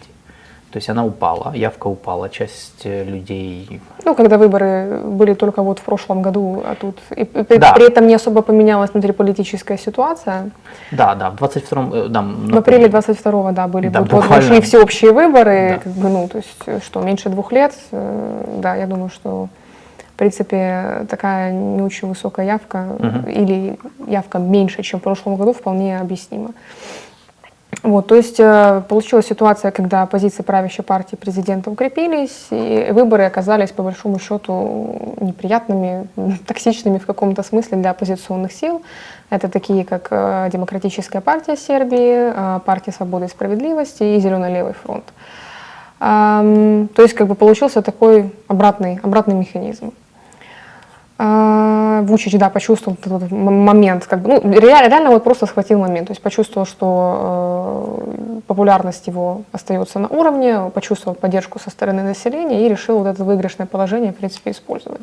[0.71, 3.81] То есть она упала, явка упала, часть э, людей...
[4.05, 7.73] Ну, когда выборы были только вот в прошлом году, а тут и, и Да.
[7.73, 10.51] при этом не особо поменялась внутриполитическая ситуация.
[10.93, 11.93] Да, да, в 22-м...
[11.95, 14.47] э, да, В ну, апреле 22-го, да, были Да, вот, вот буквально.
[14.47, 15.79] прошли всеобщие выборы, Да.
[15.85, 19.49] как бы, ну, то есть, э, что, меньше двух лет, да, я думаю, что,
[20.15, 23.25] в принципе, такая не очень высокая явка Мгм.
[23.31, 26.51] или явка меньше, чем в прошлом году, вполне объяснима.
[27.83, 33.71] Вот, то есть э, получилась ситуация, когда позиции правящей партии президента укрепились, и выборы оказались,
[33.71, 36.09] по большому счету, неприятными,
[36.47, 38.83] токсичными в каком-то смысле для оппозиционных сил.
[39.31, 45.05] Это такие, как э, Демократическая партия Сербии, э, партия Свободы и Справедливости и Зелено-левый фронт.
[46.01, 49.93] То есть как бы получился такой обратный, обратный механизм.
[51.21, 56.07] А, Вучич, да, почувствовал этот момент, как бы, ну, реально, реально вот просто схватил момент,
[56.07, 62.65] то есть почувствовал, что э, популярность его остается на уровне, почувствовал поддержку со стороны населения
[62.65, 65.01] и решил вот это выигрышное положение, в принципе, использовать.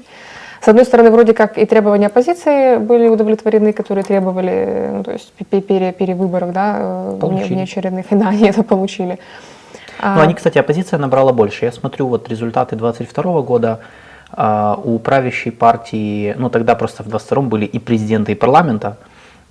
[0.61, 5.33] С одной стороны, вроде как и требования оппозиции были удовлетворены, которые требовали, ну, то есть
[5.33, 9.19] пе- пере, перевыборов, да, э, внеочередных, и да, они это получили.
[10.01, 11.65] Ну, А, они, кстати, оппозиция набрала больше.
[11.65, 13.79] Я смотрю вот результаты 22 года.
[14.31, 18.97] А, У правящей партии, ну тогда просто в 22 были и президенты, и парламента.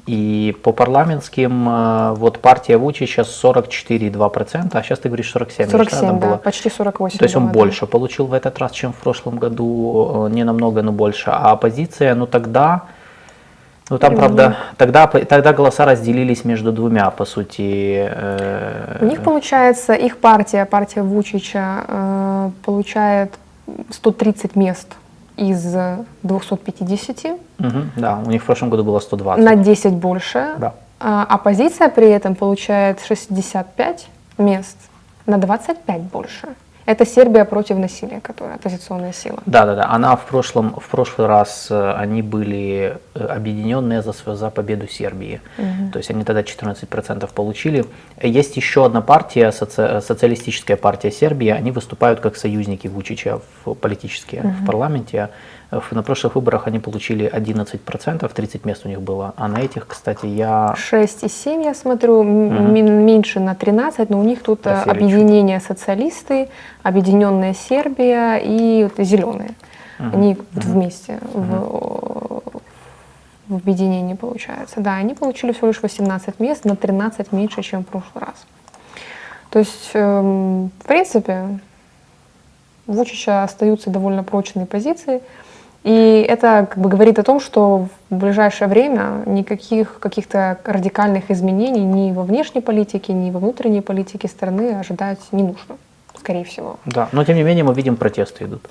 [0.06, 6.20] И по парламентским а, вот партия Вучича 44,2%, а сейчас ты говоришь 47, 47, там
[6.20, 6.37] да, было?
[6.37, 7.18] почти 48.
[7.18, 7.52] То есть он да.
[7.52, 11.30] больше получил в этот раз, чем в прошлом году, э, не намного, но больше.
[11.30, 12.82] А оппозиция, ну тогда,
[13.88, 18.06] ну там, правда, тогда, тогда голоса разделились между двумя, по сути.
[18.06, 23.38] э, У них получается, их партия, партия Вучича, э, получает
[23.90, 24.88] 130 мест
[25.37, 25.74] из
[26.22, 29.44] 250, мгм, да, у них в прошлом году было 120.
[29.44, 30.55] на 10 больше.
[30.59, 30.74] Да.
[31.00, 34.77] А оппозиция при этом получает 65 мест,
[35.27, 36.48] на 25 больше.
[36.86, 39.38] Это Сербия против насилия, которая оппозиционная сила.
[39.46, 39.86] Да, да, да.
[39.88, 45.40] Она в прошлом, в прошлый раз э, они были э, объединенные за, за победу Сербии.
[45.92, 47.84] То есть они тогда 14% получили.
[48.22, 51.48] Есть еще одна партия, соци- социалистическая партия Сербии.
[51.48, 55.30] Они выступают как союзники Вучича в политические в парламенте.
[55.70, 59.32] Э, На прошлых выборах они получили 11%, 30 мест у них было.
[59.36, 62.74] А на этих, кстати, я 6,7 я смотрю, м-
[63.06, 66.48] меньше на 13, но у них тут э, Просели объединение социалисты,
[66.84, 69.54] объединенная Сербия и вот зеленые.
[69.98, 72.42] Они вот вместе в,
[73.48, 74.80] в объединении получается.
[74.80, 78.46] Да, они получили всего лишь 18 мест, на 13 меньше, чем в прошлый раз.
[79.50, 81.58] То есть, эм, в принципе,
[82.87, 85.22] у Вучича остаются довольно прочные позиции.
[85.85, 91.82] И это как бы говорит о том, что в ближайшее время никаких каких-то радикальных изменений
[91.82, 95.76] ни во внешней политике, ни во внутренней политике страны ожидать не нужно,
[96.25, 96.77] скорее всего.
[96.87, 97.08] да.
[97.12, 98.62] Но тем не менее мы видим протесты идут.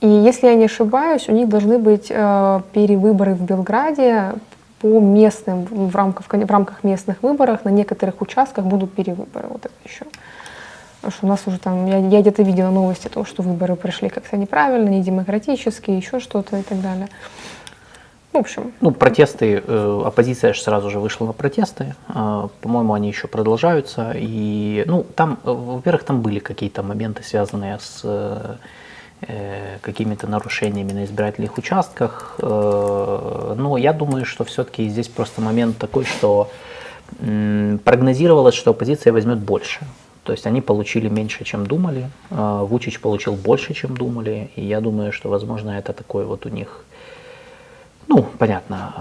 [0.00, 4.34] И если я не ошибаюсь, у них должны быть э, перевыборы в Белграде
[4.80, 9.48] по местным, в рамках, в рамках местных выборов, на некоторых участках будут перевыборы.
[9.48, 10.04] Вот это еще.
[11.00, 13.76] Потому что у нас уже там, я, я где-то видела новости о том, что выборы
[13.76, 17.08] прошли как-то неправильно, не демократически, еще что-то и так далее.
[18.34, 21.94] В общем, Ну, протесты, э, оппозиция же сразу же вышла на протесты.
[22.08, 24.12] Э, по-моему, они еще продолжаются.
[24.16, 28.56] И, ну, там, э, во-первых, там были какие-то моменты, связанные с э,
[29.28, 32.34] э, какими-то нарушениями на избирательных участках.
[32.40, 36.48] Э, Но я думаю, что все-таки здесь просто момент такой, что
[37.84, 39.80] прогнозировалось, что оппозиция возьмет больше.
[40.24, 42.08] То есть они получили меньше, чем думали.
[42.30, 44.50] э, Вучич получил больше, чем думали.
[44.56, 46.84] И я думаю, что, возможно, это такой вот у них
[48.08, 48.92] ну, понятно,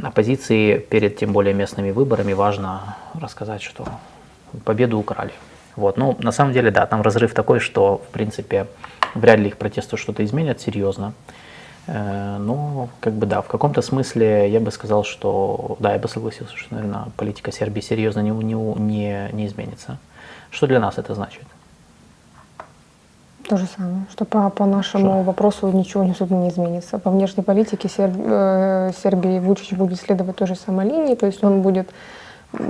[0.00, 3.86] э, оппозиции перед тем более местными выборами важно рассказать, что
[4.64, 5.32] победу украли.
[5.76, 5.96] Вот.
[5.96, 8.66] Ну, на самом деле, да, там разрыв такой, что, в принципе,
[9.14, 11.14] вряд ли их протесты что-то изменят серьезно.
[11.86, 16.08] Э, Но, как бы, да, в каком-то смысле я бы сказал, что, да, я бы
[16.08, 19.98] согласился, что, наверное, политика Сербии серьезно не, не, не, не изменится.
[20.50, 21.44] Что для нас это значит?
[23.52, 25.22] То же самое, что по, по нашему Что?
[25.24, 26.98] вопросу ничего не особенно не изменится.
[26.98, 31.44] По внешней политике Серб- э, Сербии Вучич будет следовать той же самой линии, то есть
[31.44, 31.90] он будет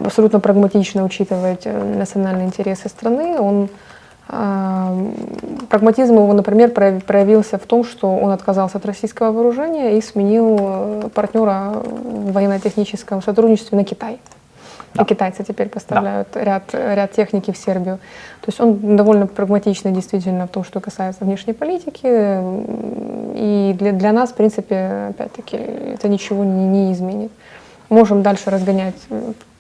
[0.05, 3.39] абсолютно прагматично учитывать э, национальные интересы страны.
[3.39, 3.69] Он,
[4.29, 5.13] э,
[5.69, 10.57] прагматизм его, например, прояв- проявился в том, что он отказался от российского вооружения и сменил
[10.61, 14.19] э, партнера в военно-техническом сотрудничестве на Китай.
[14.95, 15.03] Да.
[15.03, 17.99] И китайцы теперь поставляют ряд, ряд техники в Сербию.
[18.43, 22.07] То есть он довольно прагматичный действительно в том, что касается внешней политики.
[23.35, 27.33] И для, для нас, в принципе, опять-таки, это ничего не, не изменит.
[27.89, 28.97] Можем дальше разгонять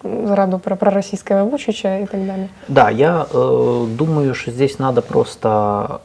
[0.03, 2.49] зараду про, про российского Вучича и так далее.
[2.68, 6.01] Да, я э, думаю, что здесь надо просто,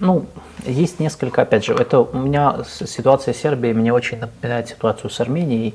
[0.00, 0.26] ну,
[0.66, 5.20] есть несколько, опять же, это у меня с- ситуация Сербии мне очень напоминает ситуацию с
[5.20, 5.74] Арменией.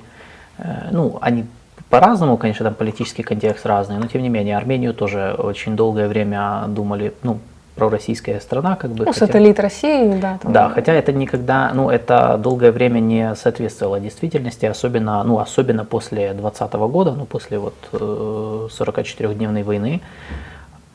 [0.59, 1.45] Э, ну, они
[1.89, 6.65] по-разному, конечно, там политический контекст разный, но тем не менее Армению тоже очень долгое время
[6.67, 7.39] думали, ну,
[7.75, 9.05] пророссийская страна, как бы.
[9.05, 10.39] Ну, хотя- сателлит России, да.
[10.41, 10.51] там.
[10.51, 16.33] да, хотя это никогда, ну, это долгое время не соответствовало действительности, особенно, ну, особенно после
[16.33, 20.01] 2020 года, ну, после вот э, 44-дневной войны.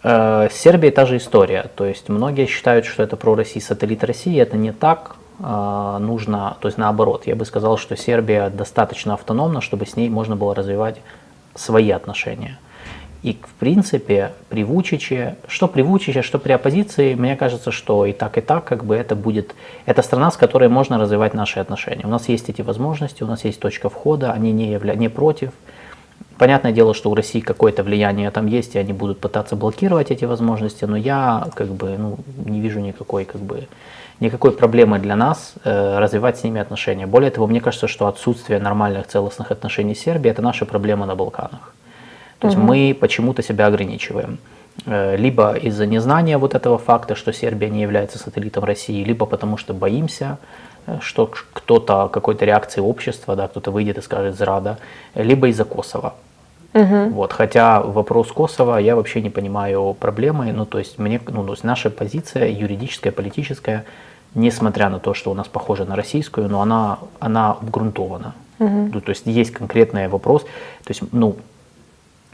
[0.03, 4.05] Э, с Сербией та же история, то есть многие считают, что это про Россию сателлит
[4.05, 9.61] России, это не так, нужно, то есть наоборот, я бы сказал, что Сербия достаточно автономна,
[9.61, 11.01] чтобы с ней можно было развивать
[11.55, 12.59] свои отношения.
[13.22, 18.12] И, в принципе, при Вучиче, что при Вучиче, что при оппозиции, мне кажется, что и
[18.12, 19.55] так, и так, как бы это будет,
[19.87, 22.05] это страна, с которой можно развивать наши отношения.
[22.05, 24.95] У нас есть эти возможности, у нас есть точка входа, они не, явля...
[24.95, 25.53] не против.
[26.37, 30.24] Понятное дело, что у России какое-то влияние там есть, и они будут пытаться блокировать эти
[30.24, 33.68] возможности, но я как бы ну, не вижу никакой как бы
[34.23, 37.07] никакой проблемы для нас э, развивать с ними отношения.
[37.07, 41.14] Более того, мне кажется, что отсутствие нормальных целостных отношений с Сербией– это наша проблема на
[41.14, 41.75] Балканах.
[42.39, 44.39] То есть мы почему-то себя ограничиваем.
[44.87, 49.57] Э, Либо из-за незнания вот этого факта, что Сербия не является сателлитом России, либо потому
[49.57, 50.39] что боимся,
[50.87, 54.79] э, что кто-то, какой-то реакции общества, да, кто-то выйдет и скажет «зрада»,
[55.14, 56.14] либо из-за Косово.
[57.12, 60.53] Вот, хотя вопрос Косово я вообще не понимаю проблемы.
[60.53, 63.85] Ну, то есть мне, ну, то есть наша позиция юридическая, политическая,
[64.35, 68.35] несмотря на то, что у нас похожа на российскую, но она, она обгрунтована.
[68.93, 70.43] Ну, то есть есть конкретный вопрос.
[70.43, 71.37] То есть, ну,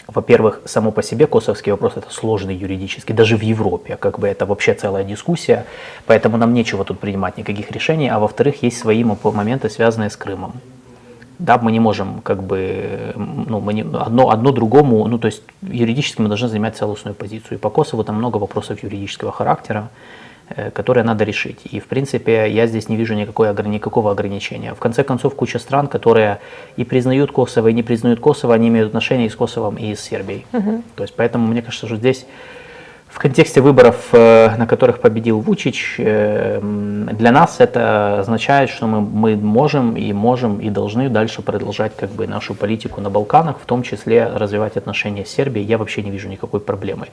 [0.06, 4.46] во-первых, само по себе косовский вопрос это сложный юридически, даже в Европе, как бы это
[4.46, 5.66] вообще целая дискуссия,
[6.06, 10.16] поэтому нам нечего тут принимать никаких решений, а во-вторых, есть свои мо- моменты, связанные с
[10.16, 10.52] Крымом.
[11.38, 15.42] Да, мы не можем как бы, ну, мы не, одно, одно другому, ну, то есть
[15.62, 17.58] юридически мы должны занимать целостную позицию.
[17.58, 19.88] И по Косову там много вопросов юридического характера,
[20.72, 21.60] которые надо решить.
[21.70, 24.74] И, в принципе, я здесь не вижу никакой, огр- никакого ограничения.
[24.74, 26.40] В конце концов, куча стран, которые
[26.76, 30.00] и признают Косово, и не признают Косово, они имеют отношения и с Косовом, и с
[30.00, 30.46] Сербией.
[30.96, 32.26] То есть, поэтому мне кажется, что здесь
[33.08, 36.60] в контексте выборов, э, на которых победил Вучич, э,
[37.12, 42.10] для нас это означает, что мы, мы можем и можем и должны дальше продолжать как
[42.10, 45.66] бы нашу политику на Балканах, в том числе развивать отношения с Сербией.
[45.66, 47.06] Я вообще не вижу никакой проблемы.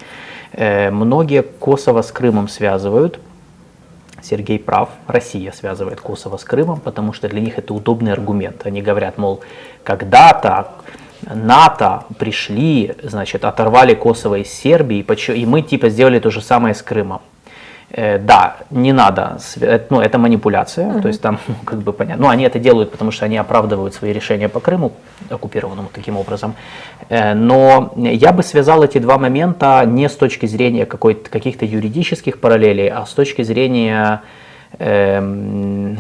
[0.52, 3.20] Э, Многие Косово с Крымом связывают.
[4.22, 8.66] Сергей прав, Россия связывает Косово с Крымом, потому что для них это удобный аргумент.
[8.66, 9.42] Они говорят, мол,
[9.84, 10.68] когда-то
[11.22, 15.06] НАТО пришли, значит, оторвали Косово из Сербии,
[15.36, 17.22] и мы типа сделали то же самое с Крымом.
[17.92, 22.30] Э, да, не надо, э, ну это манипуляция, то есть там как бы понятно, ну
[22.30, 24.92] они это делают, потому что они оправдывают свои решения по Крыму,
[25.30, 26.56] оккупированному таким образом,
[27.10, 32.40] Э, но я бы связал эти два момента не с точки зрения какой-то, каких-то юридических
[32.40, 34.22] параллелей, а с точки зрения
[34.80, 36.00] эм,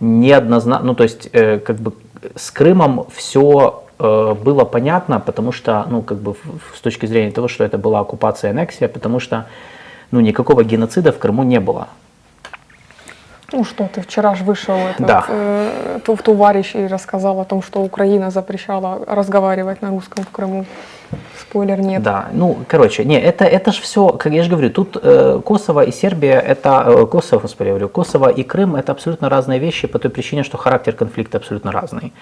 [0.00, 1.92] неоднозначно, ну то есть э, как бы
[2.34, 6.34] с Крымом все было понятно, потому что, ну как бы
[6.74, 9.46] с точки зрения того, что это была оккупация и аннексия, потому что
[10.10, 11.88] ну никакого геноцида в Крыму не было.
[13.52, 15.24] Ну что ты, вчера же вышел этот, Да.
[15.28, 20.66] э, товарищ и рассказал о том, что Украина запрещала разговаривать на русском в Крыму.
[21.40, 22.02] Спойлер нет.
[22.02, 25.84] Да, ну, короче, не, это, это же все, как я же говорю, тут э, Косово
[25.84, 29.86] и Сербия, это, э, Косово, господи, я говорю, Косово и Крым, это абсолютно разные вещи
[29.86, 32.12] по той причине, что характер конфликта абсолютно разный.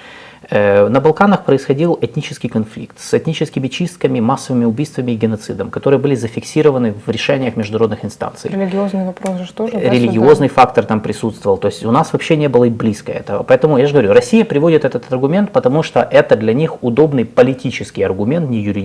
[0.50, 6.14] Э, на Балканах происходил этнический конфликт с этническими чистками, массовыми убийствами и геноцидом, которые были
[6.14, 8.50] зафиксированы в решениях международных инстанций.
[8.50, 9.72] Религиозный вопрос же тоже.
[9.72, 11.56] да, Религиозный фактор там присутствовал.
[11.56, 13.42] То есть у нас вообще не было и близко этого.
[13.42, 18.02] Поэтому я же говорю, Россия приводит этот аргумент, потому что это для них удобный политический
[18.02, 18.83] аргумент, не юридический.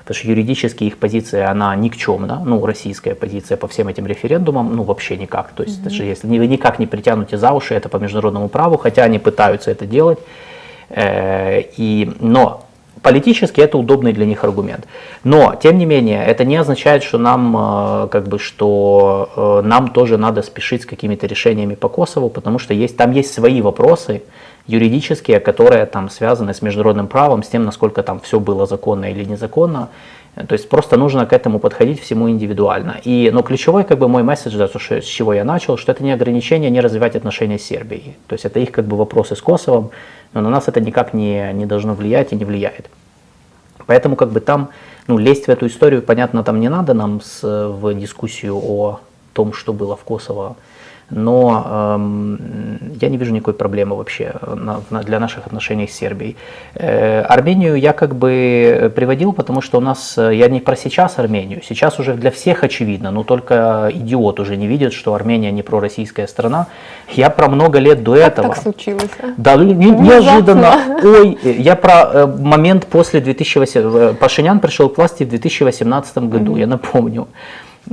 [0.00, 2.42] Потому что юридически их позиция, она никчемна.
[2.44, 5.52] Ну, российская позиция по всем этим референдумам, ну, вообще никак.
[5.52, 9.04] То есть даже если вы никак не притянуте за уши это по международному праву, хотя
[9.04, 10.18] они пытаются это делать.
[10.90, 12.64] Э, и, но
[13.02, 14.86] политически это удобный для них аргумент.
[15.24, 19.88] Но, тем не менее, это не означает, что нам, э, как бы, что э, нам
[19.88, 24.22] тоже надо спешить с какими-то решениями по Косову, потому что есть, там есть свои вопросы
[24.66, 29.24] юридические, которые там связаны с международным правом, с тем, насколько там все было законно или
[29.24, 29.88] незаконно.
[30.34, 32.96] То есть просто нужно к этому подходить всему индивидуально.
[33.04, 35.92] И, но ключевой как бы мой месседж, да, то, что, с чего я начал, что
[35.92, 38.16] это не ограничение не развивать отношения с Сербией.
[38.28, 39.90] То есть это их как бы вопросы с Косовом,
[40.32, 42.88] но на нас это никак не, не должно влиять и не влияет.
[43.86, 44.70] Поэтому как бы там,
[45.06, 49.00] ну, лезть в эту историю, понятно, там не надо нам с, в дискуссию о
[49.34, 50.56] том, что было в Косово,
[51.12, 52.38] но эм,
[53.00, 56.36] я не вижу никакой проблемы вообще на, на, для наших отношений с Сербией.
[56.74, 61.18] Э, Армению я как бы приводил, потому что у нас, э, я не про сейчас
[61.18, 65.62] Армению, сейчас уже для всех очевидно, но только идиот уже не видит, что Армения не
[65.62, 66.66] пророссийская страна.
[67.10, 68.48] Я про много лет до Как этого.
[68.48, 69.10] так случилось?
[69.22, 69.26] а?
[69.36, 70.98] Да, не- не- неожиданно.
[71.02, 74.14] Ой, я про э, момент после 2008.
[74.14, 77.28] Пашинян пришел к власти в 2018 году, я напомню.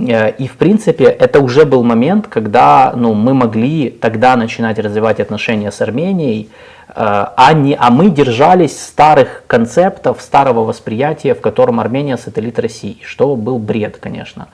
[0.08, 5.20] Э, И, в принципе, это уже был момент, когда ну, мы могли тогда начинать развивать
[5.20, 6.50] отношения с Арменией,
[6.88, 12.97] э, а, не, а мы держались старых концептов, старого восприятия, в котором Армения сателлит России,
[13.04, 14.47] что был бред, конечно.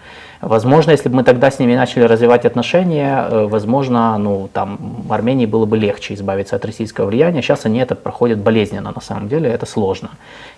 [0.46, 4.78] Возможно, если бы мы тогда с ними начали развивать отношения, э, возможно, ну, там,
[5.10, 7.42] Армении было бы легче избавиться от российского влияния.
[7.42, 10.10] Сейчас они это проходят болезненно, на самом деле, это сложно.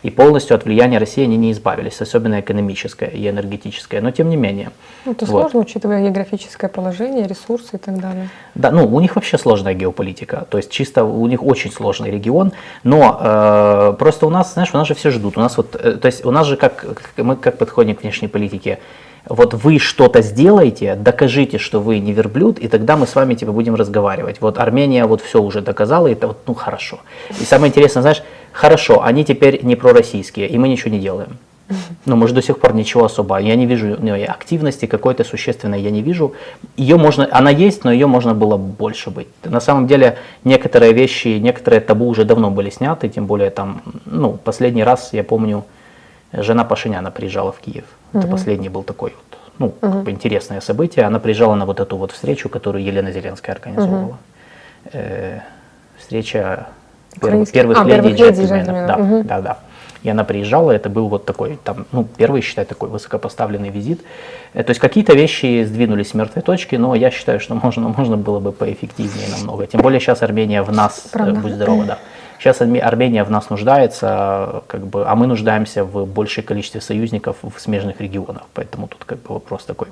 [0.03, 4.35] И полностью от влияния России они не избавились, особенно экономическое и энергетическое, но тем не
[4.35, 4.71] менее.
[5.05, 5.41] Ну, это Вот.
[5.41, 8.27] сложно, учитывая географическое положение, ресурсы и так далее.
[8.55, 12.51] Да, ну, у них вообще сложная геополитика, то есть чисто у них очень сложный регион,
[12.83, 15.93] но э, просто у нас, знаешь, у нас же все ждут, у нас вот, э,
[15.93, 16.85] то есть у нас же как-
[17.15, 18.79] мы как подходим к внешней политике,
[19.29, 23.51] вот вы что-то сделаете, докажите, что вы не верблюд, и тогда мы с вами типа
[23.51, 24.41] будем разговаривать.
[24.41, 26.99] Вот Армения вот все уже доказала, и это вот, ну, хорошо.
[27.29, 31.37] И самое интересное, знаешь, хорошо, они теперь не пророссийские, и мы ничего не делаем.
[32.05, 33.37] Ну, может, до сих пор ничего особо.
[33.39, 36.33] Я не вижу ну, активности какой-то существенной, я не вижу.
[36.77, 39.27] Ее можно, она есть, но ее можно было больше быть.
[39.43, 44.39] На самом деле, некоторые вещи, некоторые табу уже давно были сняты, тем более там, ну,
[44.41, 45.65] последний раз, я помню,
[46.33, 47.85] жена Пашиняна приезжала в Киев.
[48.13, 51.05] Это последний был такой вот, ну, как бы интересное событие.
[51.05, 54.17] Она приезжала на вот эту вот встречу, которую Елена Зеленская организовывала.
[54.93, 55.39] Э,
[55.97, 56.67] встреча
[57.19, 58.49] первых, Украинских- первых а, леди первых и джентльменов.
[58.65, 58.87] джентльменов.
[58.87, 59.23] Да, Мгм.
[59.27, 59.57] да, да.
[60.03, 64.01] И она приезжала, это был вот такой, там, ну, первый, считай, такой высокопоставленный визит.
[64.53, 68.15] Э, То есть какие-то вещи сдвинулись с мертвой точки, но я считаю, что можно, можно
[68.15, 69.65] было бы поэффективнее намного.
[69.67, 71.39] Тем более сейчас Армения в нас, э, Правда.
[71.39, 71.99] будь здорова, да.
[72.39, 76.81] Сейчас Арме- Армения в нас нуждается, э, как бы, а мы нуждаемся в большем количестве
[76.81, 78.43] союзников в смежных регионах.
[78.53, 79.87] Поэтому тут как бы вопрос такой.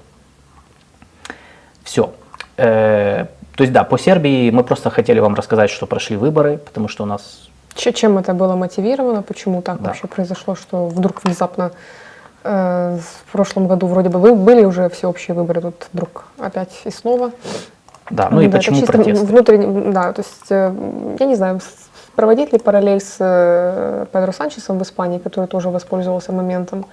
[1.84, 2.10] Все.
[2.56, 3.28] то
[3.64, 7.06] есть да, по Сербии мы просто хотели вам рассказать, что прошли выборы, потому что у
[7.06, 9.22] нас Че- Чем это было мотивировано?
[9.22, 9.89] Почему так Да.
[9.89, 11.72] вообще произошло, что вдруг внезапно
[12.43, 17.32] э, в прошлом году вроде бы были уже всеобщие выборы, тут вдруг опять и снова.
[18.10, 19.26] Да, ну и Да, это почему чисто протесты?
[19.26, 20.74] Внутренний, да, то есть, э,
[21.20, 21.60] я не знаю,
[22.16, 26.86] проводить ли параллель с э, Педро Санчесом в Испании, который тоже воспользовался моментом.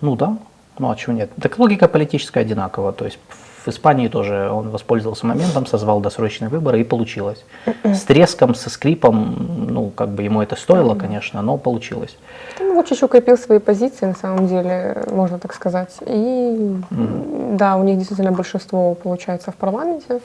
[0.00, 0.36] Ну да,
[0.78, 1.30] ну а чего нет?
[1.40, 2.92] Так логика политическая одинакова.
[2.92, 3.18] То есть
[3.66, 7.44] в Испании тоже он воспользовался моментом, созвал досрочные выборы и получилось.
[7.82, 12.16] С треском, со скрипом, ну как бы ему это стоило, конечно, но получилось.
[12.58, 15.96] Там Вучич укрепил свои позиции, на самом деле, можно так сказать.
[16.06, 20.20] И да, у них действительно большинство получается в парламенте.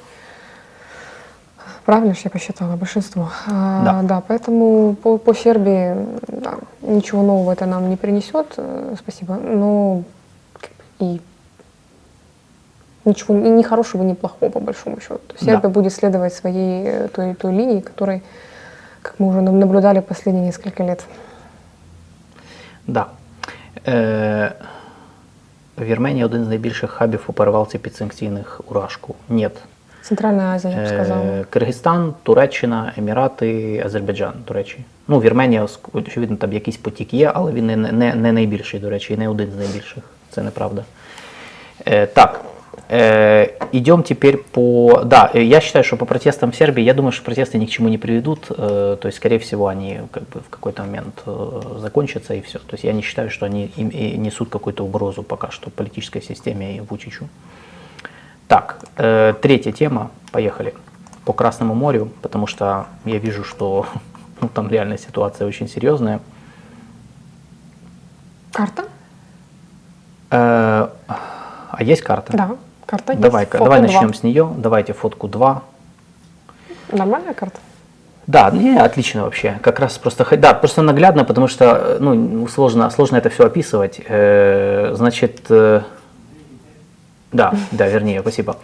[1.85, 2.77] Правильно же я посчитала?
[2.77, 3.29] Большинство.
[3.47, 4.03] А, Да.
[4.03, 5.97] да, поэтому по, по Сербии
[6.29, 9.35] да, ничего нового это нам не принесет, э, спасибо.
[9.35, 10.03] Но
[10.99, 11.21] и
[13.05, 15.19] ничего и ни хорошего, ни плохого, по большому счету.
[15.29, 15.53] То есть Да.
[15.53, 18.23] Сербия будет следовать своей э, той, той линии, которой,
[19.03, 21.05] как мы уже наблюдали последние несколько лет.
[22.87, 23.07] Да.
[23.87, 24.53] Е,
[25.81, 29.15] Вірменія один з найбільших хабів у перевалці підсанкційних у Рашку.
[29.29, 29.53] Нет.
[30.03, 31.23] Центральная Азия, я бы сказала.
[31.25, 34.79] Е, Киргизстан, Туреччина, Емірати, Азербайджан, до речі.
[35.09, 38.91] Ну, Вірменія, ск- очевидно, там якийсь потік є, але він не, не, не найбільший, до
[38.91, 40.05] речі, і не один з найбільших.
[40.31, 40.85] Це неправда.
[41.87, 42.41] Э, так,
[42.91, 45.03] э, идем теперь по...
[45.05, 47.71] Да, э, я считаю, что по протестам в Сербии, я думаю, что протесты ни к
[47.71, 48.51] чему не приведут.
[48.51, 52.59] э, то есть, скорее всего, они как бы в какой-то момент э, закончатся и все.
[52.59, 56.23] То есть, я не считаю, что они им- и несут какую-то угрозу пока что политической
[56.23, 57.29] системе и Вучичу.
[58.52, 60.12] Так, э, третья тема.
[60.34, 60.74] Поехали.
[61.24, 63.86] По Красному морю, потому что я вижу, что
[64.42, 66.20] ну, там реально ситуация очень серьезная.
[68.52, 68.84] Карта?
[70.32, 72.36] Э, а есть карта?
[72.36, 73.22] Да, карта есть.
[73.22, 73.88] Давай, Фото давай два.
[73.88, 74.52] начнем с нее.
[74.58, 75.64] Давайте фотку 2.
[76.92, 77.58] Нормальная карта?
[78.28, 79.60] Да, не, отлично вообще.
[79.64, 84.02] Как раз просто, да, просто наглядно, потому что, э, ну, сложно, сложно это все описывать.
[84.06, 85.84] Э, значит, э,
[87.32, 88.58] да, да, вернее, спасибо.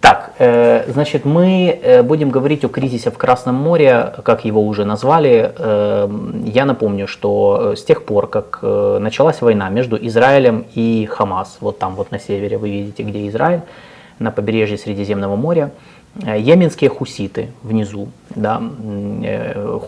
[0.00, 4.84] Так, э, значит, мы э, будем говорить о кризисе в Красном море, как его уже
[4.84, 5.52] назвали.
[5.56, 6.08] Э,
[6.44, 11.78] Я напомню, что э, с тех пор, как началась война между Израилем и Хамас, вот
[11.78, 13.60] там вот на севере вы видите, где Израиль,
[14.18, 15.70] на побережье Средиземного моря,
[16.16, 18.62] йеменские хуситы внизу, да,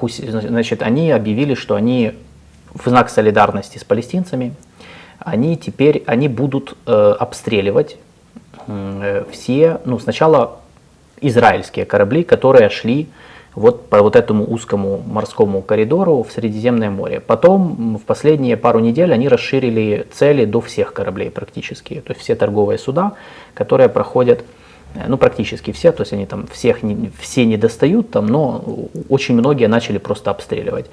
[0.01, 2.12] хуси- значит, они объявили, что они
[2.74, 4.53] в знак солидарности с палестинцами,
[5.19, 7.97] они теперь они будут э, обстреливать
[8.67, 10.59] э, все, ну, сначала
[11.21, 13.09] израильские корабли, которые шли
[13.55, 17.21] вот по вот этому узкому морскому коридору в Средиземное море.
[17.21, 22.03] Потом в последние пару недель они расширили цели до всех кораблей практически.
[22.07, 23.14] То есть все торговые суда,
[23.55, 24.45] которые проходят,
[24.95, 28.62] э, ну практически все, то есть они там всех не, все не достают, там, но
[29.09, 30.87] очень многие начали просто обстреливать.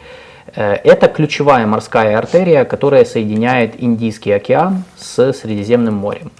[0.55, 6.31] Э, Это ключевая морская артерия, которая соединяет Индийский океан с Средиземным морем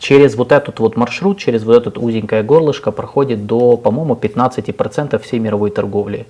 [0.00, 5.38] через вот этот вот маршрут, через вот это узенькое горлышко проходит до, по-моему, 15% всей
[5.38, 6.26] мировой торговли.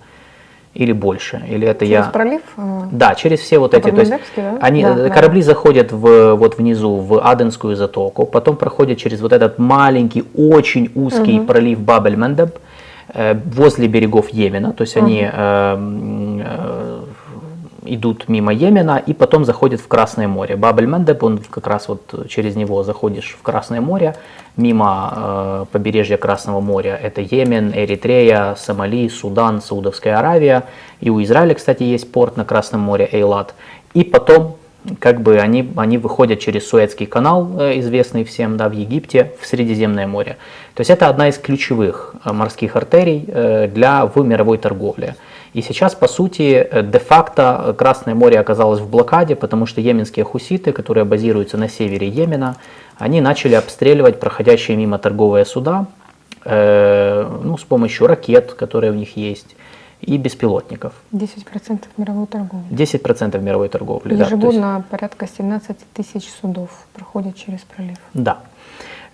[0.73, 1.43] Или больше.
[1.49, 2.11] Или это Через я...
[2.11, 2.43] пролив?
[2.57, 3.91] э, Да, через все вот эти.
[3.91, 4.59] То есть да?
[4.61, 5.11] они, Да, э, да.
[5.11, 10.93] корабли заходят в, вот внизу в Аденскую затоку, потом проходят через вот этот маленький, очень
[10.95, 12.53] узкий пролив Бабель-Мендеб
[13.15, 14.73] возле берегов Йемена.
[14.73, 17.05] То есть они э, м, э,
[17.85, 20.57] идут мимо Йемена и потом заходят в Красное море.
[20.57, 24.15] Бабель-Мендеб, он как раз вот через него заходишь в Красное море,
[24.57, 26.99] мимо э, побережья Красного моря.
[27.03, 30.65] Это Йемен, Эритрея, Сомали, Судан, Саудовская Аравия.
[31.01, 33.55] И у Израиля, кстати, есть порт на Красном море Эйлат.
[33.95, 34.57] И потом
[34.99, 39.47] как бы они, они выходят через Суэцкий канал, э, известный всем, да, в Египте, в
[39.47, 40.37] Средиземное море.
[40.81, 45.15] То есть это одна из ключевых э, морских артерий э, для, в мировой торговле.
[45.53, 50.73] И сейчас, по сути, э, де-факто Красное море оказалось в блокаде, потому что йеменские хуситы,
[50.73, 52.57] которые базируются на севере Йемена,
[52.97, 55.85] они начали обстреливать проходящие мимо торговые суда
[56.47, 59.57] э, ну, с помощью ракет, которые у них есть,
[60.01, 60.95] и беспилотников.
[61.13, 62.65] 10% мировой торговли.
[62.71, 64.15] 10% мировой торговли.
[64.15, 67.99] да, то есть- Ежегодно порядка 17 тысяч судов проходят через пролив.
[68.15, 68.39] Да.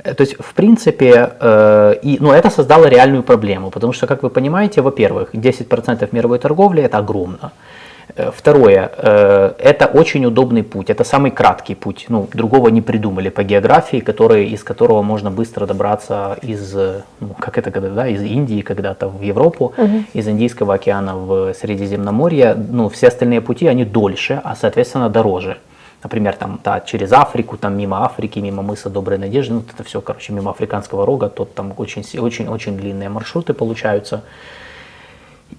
[0.07, 4.23] Э, То есть, в принципе, э, и, ну, это создало реальную проблему, потому что, как
[4.23, 7.51] вы понимаете, во-первых, 10% мировой торговли– это огромно.
[8.17, 13.31] Э, Второе, э, это очень удобный путь, это самый краткий путь, ну, другого не придумали
[13.31, 16.75] по географии, который, из которого можно быстро добраться из,
[17.21, 19.73] ну, как это когда, да, из Индии когда-то в Европу,
[20.15, 25.57] из Индийского океана в Средиземноморье, ну, все остальные пути, они дольше, а, соответственно, дороже.
[26.03, 30.01] Например, там, да, через Африку, там мимо Африки, мимо мыса Доброй Надежды, ну, это все,
[30.01, 34.23] короче, мимо Африканского рога, тут там очень, си- очень, очень длинные маршруты получаются.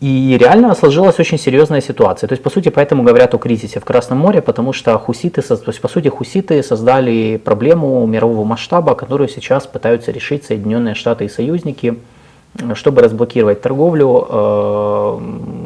[0.02, 2.28] И реально сложилась очень серьезная ситуация.
[2.28, 5.56] То есть, по сути, поэтому говорят о кризисе в Красном море, потому что хуситы, то
[5.68, 11.30] есть, по сути, хуситы создали проблему мирового масштаба, которую сейчас пытаются решить Соединенные Штаты и
[11.30, 11.98] союзники,
[12.74, 14.28] чтобы разблокировать торговлю.
[14.30, 15.20] Э,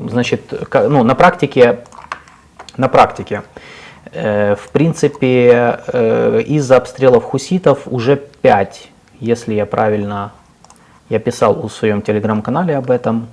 [0.10, 0.42] Значит,
[0.74, 1.80] ну, на практике,
[2.78, 3.44] на практике,
[4.14, 8.90] в принципе, э, из-за обстрелов хуситов уже 5,
[9.20, 10.32] если я правильно,
[11.10, 13.28] я писал в своем телеграм-канале об этом,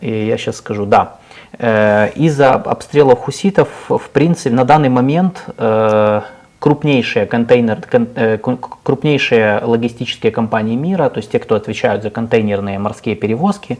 [0.00, 1.16] и я сейчас скажу, да.
[1.58, 6.20] Э, Из-за обстрелов хуситов, в принципе, на данный момент э,
[6.58, 12.10] крупнейшие контейнер, кон- э, кон- крупнейшие логистические компании мира, то есть те, кто отвечают за
[12.10, 13.78] контейнерные морские перевозки,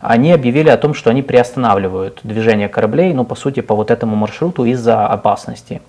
[0.00, 4.16] они объявили о том, что они приостанавливают движение кораблей, ну, по сути, по вот этому
[4.16, 5.80] маршруту из-за опасности.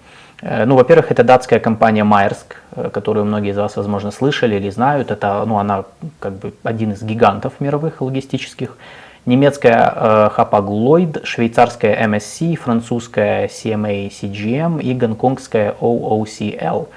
[0.42, 4.70] Э, Ну, во-первых, это датская компания Майерск, э, которую многие из вас, возможно, слышали или
[4.70, 5.12] знают.
[5.12, 5.84] Это, ну, она
[6.20, 8.78] как бы один из гигантов мировых логистических.
[9.26, 16.88] Немецкая э, Hapag Lloyd, швейцарская MSC, французская CMA CGM и гонконгская OOCL.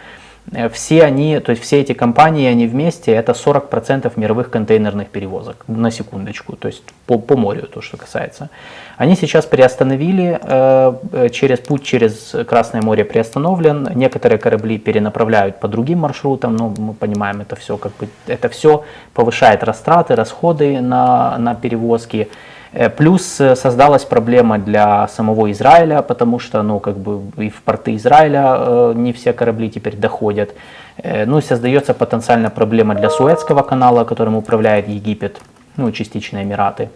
[0.53, 5.65] Э, все они, то есть все эти компании, они вместе, это 40% мировых контейнерных перевозок,
[5.67, 8.51] на секундочку, то есть по, по морю, то, что касается.
[8.97, 16.01] Они сейчас приостановили, э, через путь через Красное море приостановлен, некоторые корабли перенаправляют по другим
[16.01, 18.85] маршрутам, но мы понимаем, это все, как бы, это все
[19.15, 22.29] повышает растраты, расходы на, на перевозки.
[22.73, 27.63] Э, плюс э, создалась проблема для самого Израиля, потому что ну, как бы и в
[27.63, 30.55] порты Израиля э, не все корабли теперь доходят.
[31.05, 35.41] Ну и создается потенциальная проблема для Суэцкого канала, которым управляет Египет,
[35.77, 36.91] ну и частично Эмираты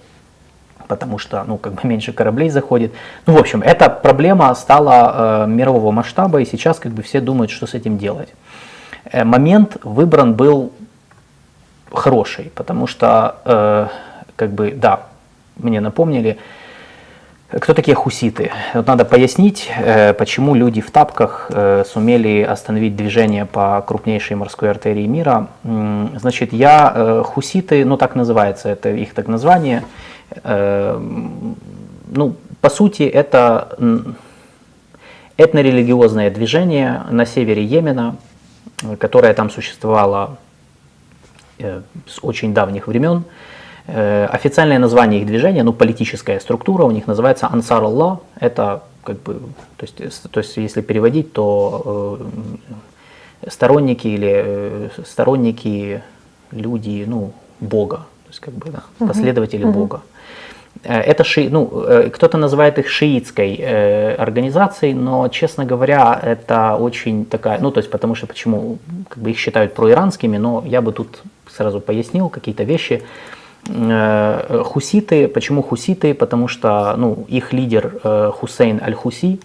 [0.88, 2.92] потому что, ну, как бы меньше кораблей заходит.
[3.26, 7.50] Ну, в общем, эта проблема стала э, мирового масштаба, и сейчас, как бы, все думают,
[7.50, 8.28] что с этим делать.
[9.12, 10.72] Э, момент выбран был
[11.92, 13.88] хороший, потому что, э,
[14.36, 15.00] как бы, да,
[15.57, 16.38] мне напомнили,
[17.48, 18.50] кто такие хуситы?
[18.74, 24.70] Вот надо пояснить, э, почему люди в тапках э, сумели остановить движение по крупнейшей морской
[24.70, 25.48] артерии мира.
[25.62, 29.84] Значит, я э, хуситы, ну так называется, это их так название.
[30.42, 33.78] Ну, по сути, это
[35.36, 38.16] этнорелигиозное движение на севере Йемена,
[38.98, 40.38] которое там существовало
[41.59, 43.22] с очень давних времен.
[43.89, 48.18] Э, официальное название их движения, ну, политическая структура у них называется Ансар Аллах.
[48.41, 49.34] Это как бы,
[49.76, 49.97] то есть,
[50.30, 52.18] то есть если переводить, то
[53.43, 56.03] э, сторонники или э, сторонники,
[56.51, 59.72] люди, ну, Бога, то есть как бы да, последователи угу.
[59.72, 60.01] Бога.
[60.82, 66.76] Э, это ши, ну, э, кто-то называет их шиитской э, организацией, но, честно говоря, это
[66.76, 68.78] очень такая, ну, то есть, потому что почему,
[69.09, 73.03] как бы их считают проиранскими, но я бы тут сразу пояснил какие-то вещи.
[73.68, 76.14] Э, хуситы, почему хуситы?
[76.14, 79.40] Потому что ну, их лидер э, Хусейн Аль-Хуси,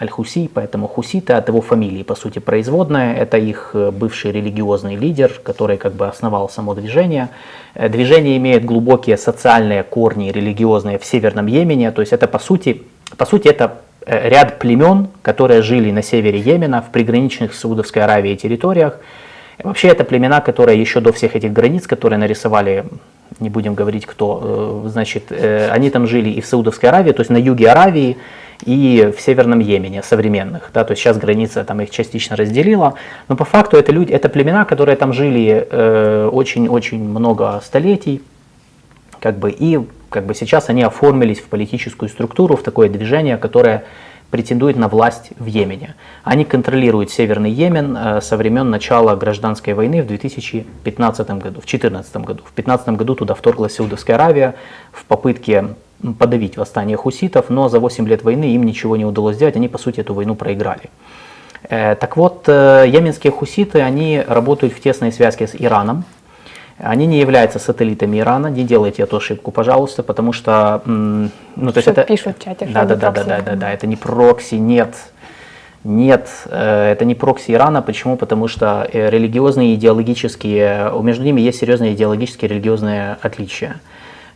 [0.00, 3.14] Аль-Хуси, поэтому хуситы от его фамилии, по сути, производная.
[3.14, 7.28] Это их э, бывший религиозный лидер, который как бы основал само движение.
[7.74, 12.82] Движение имеет глубокие социальные корни религиозные в Северном Йемене, то есть это по сути,
[13.16, 18.98] по сути это ряд племен, которые жили на севере Йемена, в приграничных Саудовской Аравией территориях.
[19.62, 22.84] Вообще это племена, которые еще до всех этих границ, которые нарисовали
[23.40, 27.20] не будем говорить кто, э, значит, э, они там жили и в Саудовской Аравии, то
[27.20, 28.16] есть на юге Аравии,
[28.64, 32.94] и в Северном Йемене современных, да, то есть сейчас граница там их частично разделила,
[33.28, 38.22] но по факту это люди, это племена, которые там жили э, очень-очень много столетий,
[39.20, 39.80] как бы, и
[40.10, 43.84] как бы сейчас они оформились в политическую структуру, в такое движение, которое
[44.32, 45.94] претендует на власть в Йемене.
[46.24, 52.16] Они контролируют Северный Йемен э, со времен начала гражданской войны в 2015 году, в 2014
[52.16, 52.42] году.
[52.42, 54.54] В 2015 году туда вторглась Саудовская Аравия
[54.90, 55.74] в попытке
[56.18, 59.76] подавить восстание хуситов, но за 8 лет войны им ничего не удалось сделать, они по
[59.78, 60.88] сути эту войну проиграли.
[61.68, 66.04] Э, так вот, э, йеменские хуситы, они работают в тесной связке с Ираном,
[66.78, 71.88] они не являются сателлитами Ирана, не делайте эту ошибку, пожалуйста, потому что, ну, то есть
[71.88, 72.02] это...
[72.02, 74.94] пишут в чате, да, да, да, да, да, да, да, это не прокси, нет,
[75.84, 77.82] нет, э, это не прокси Ирана.
[77.82, 78.16] Почему?
[78.16, 83.80] Потому что э, религиозные, идеологические, между ними есть серьезные идеологические религиозные отличия.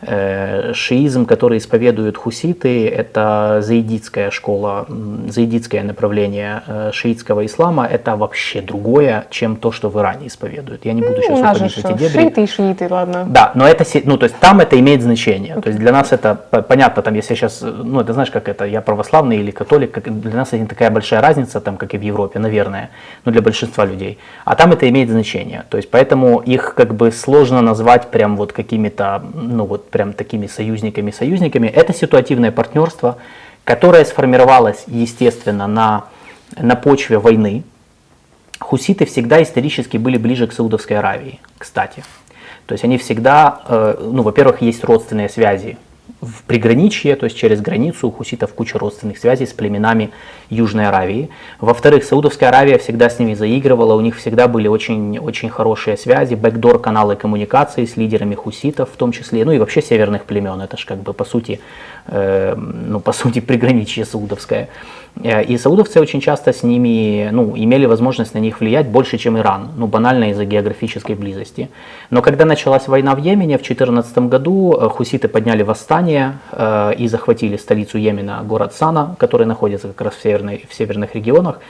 [0.03, 4.87] Э, шиизм, который исповедуют хуситы, это заидитская школа,
[5.29, 10.85] заидитское направление э, шиитского ислама, это вообще другое, чем то, что в Иране исповедуют.
[10.85, 12.09] Я не буду сейчас ну, уходить в эти дебри.
[12.09, 13.25] Шииты и шииты, ладно.
[13.27, 15.55] Да, но это, ну, то есть там это имеет значение.
[15.63, 18.83] То есть для нас это понятно, там, если сейчас, ну, это знаешь, как это, я
[18.83, 22.39] православный или католик, для нас это не такая большая разница, там, как и в Европе,
[22.39, 22.91] наверное,
[23.25, 24.19] ну, для большинства людей.
[24.45, 25.65] А там это имеет значение.
[25.71, 30.47] То есть поэтому их как бы сложно назвать прям вот какими-то, ну, вот прям такими
[30.47, 31.69] союзниками-союзниками.
[31.69, 33.17] Это ситуативное партнерство,
[33.65, 36.05] которое сформировалось, естественно, на,
[36.55, 37.65] на почве войны.
[38.59, 42.05] Хуситы всегда исторически были ближе к Саудовской Аравии, кстати.
[42.67, 45.79] То есть они всегда, э, ну, во-первых, есть родственные связи
[46.27, 50.11] в приграничье, то есть через границу у хуситов куча родственных связей с племенами
[50.51, 51.31] Южной Аравии.
[51.61, 56.35] Во-вторых, Саудовская Аравия всегда с ними заигрывала, у них всегда были очень, очень хорошие связи,
[56.35, 60.77] бэкдор каналы коммуникации с лидерами хуситов в том числе, ну и вообще северных племен, это
[60.77, 61.61] же как бы по сути,
[62.07, 64.69] э, ну по сути приграничье саудовское.
[65.23, 69.39] Э, и саудовцы очень часто с ними, ну, имели возможность на них влиять больше, чем
[69.39, 71.69] Иран, ну, банально из-за географической близости.
[72.11, 76.16] Но когда началась война в Йемене в 2014 году, э, хуситы подняли восстание
[76.53, 81.15] э, и захватили столицу Йемена, город Сана, который находится как раз в, северной, в северных
[81.15, 81.61] регионах.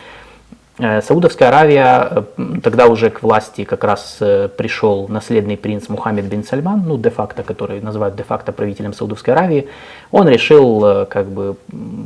[0.79, 6.27] Э, Саудовская Аравия, э, тогда уже к власти как раз э, пришел наследный принц Мухаммед
[6.27, 9.69] бин Сальман, ну, де-факто, который называют де-факто правителем Саудовской Аравии,
[10.11, 11.57] он решил, э, как бы,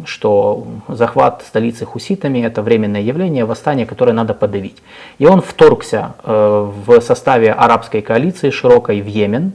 [0.07, 4.77] что захват столицы хуситами– это временное явление, восстание, которое надо подавить.
[5.19, 9.53] И он вторгся э, в составе арабской коалиции широкой в Йемен.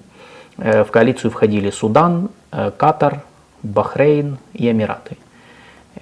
[0.58, 3.22] Э, В коалицию входили Судан, э, Катар,
[3.64, 5.18] Бахрейн и Эмираты.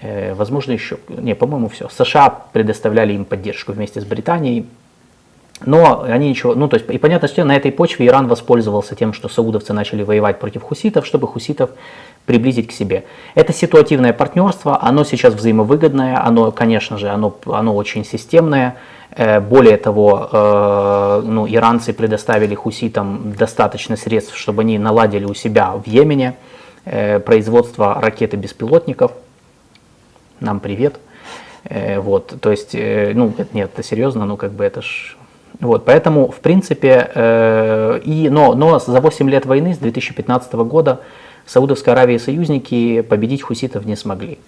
[0.02, 1.90] Э, Возможно, еще, не, по-моему, все.
[1.90, 4.66] США предоставляли им поддержку вместе с Британией.
[5.66, 9.14] Но они ничего, ну то есть, и понятно, что на этой почве Иран воспользовался тем,
[9.14, 11.70] что саудовцы начали воевать против хуситов, чтобы хуситов
[12.26, 13.06] приблизить к себе.
[13.36, 18.76] Это ситуативное партнерство, оно сейчас взаимовыгодное, оно, конечно же, оно, оно очень системное.
[19.16, 25.74] Э, Более того, э, ну, иранцы предоставили хуситам достаточно средств, чтобы они наладили у себя
[25.74, 26.36] в Йемене
[26.86, 29.12] э, производство ракет и беспилотников.
[30.40, 30.96] Нам привет.
[31.98, 35.16] Вот, то есть, ну, нет, это серьезно, ну, как бы это ж...
[35.62, 37.10] Вот, поэтому, в принципе,
[38.04, 41.00] и, но, но за 8 лет войны, с 2015 года,
[41.46, 44.40] Саудовская Аравия союзники победить хуситов не смогли.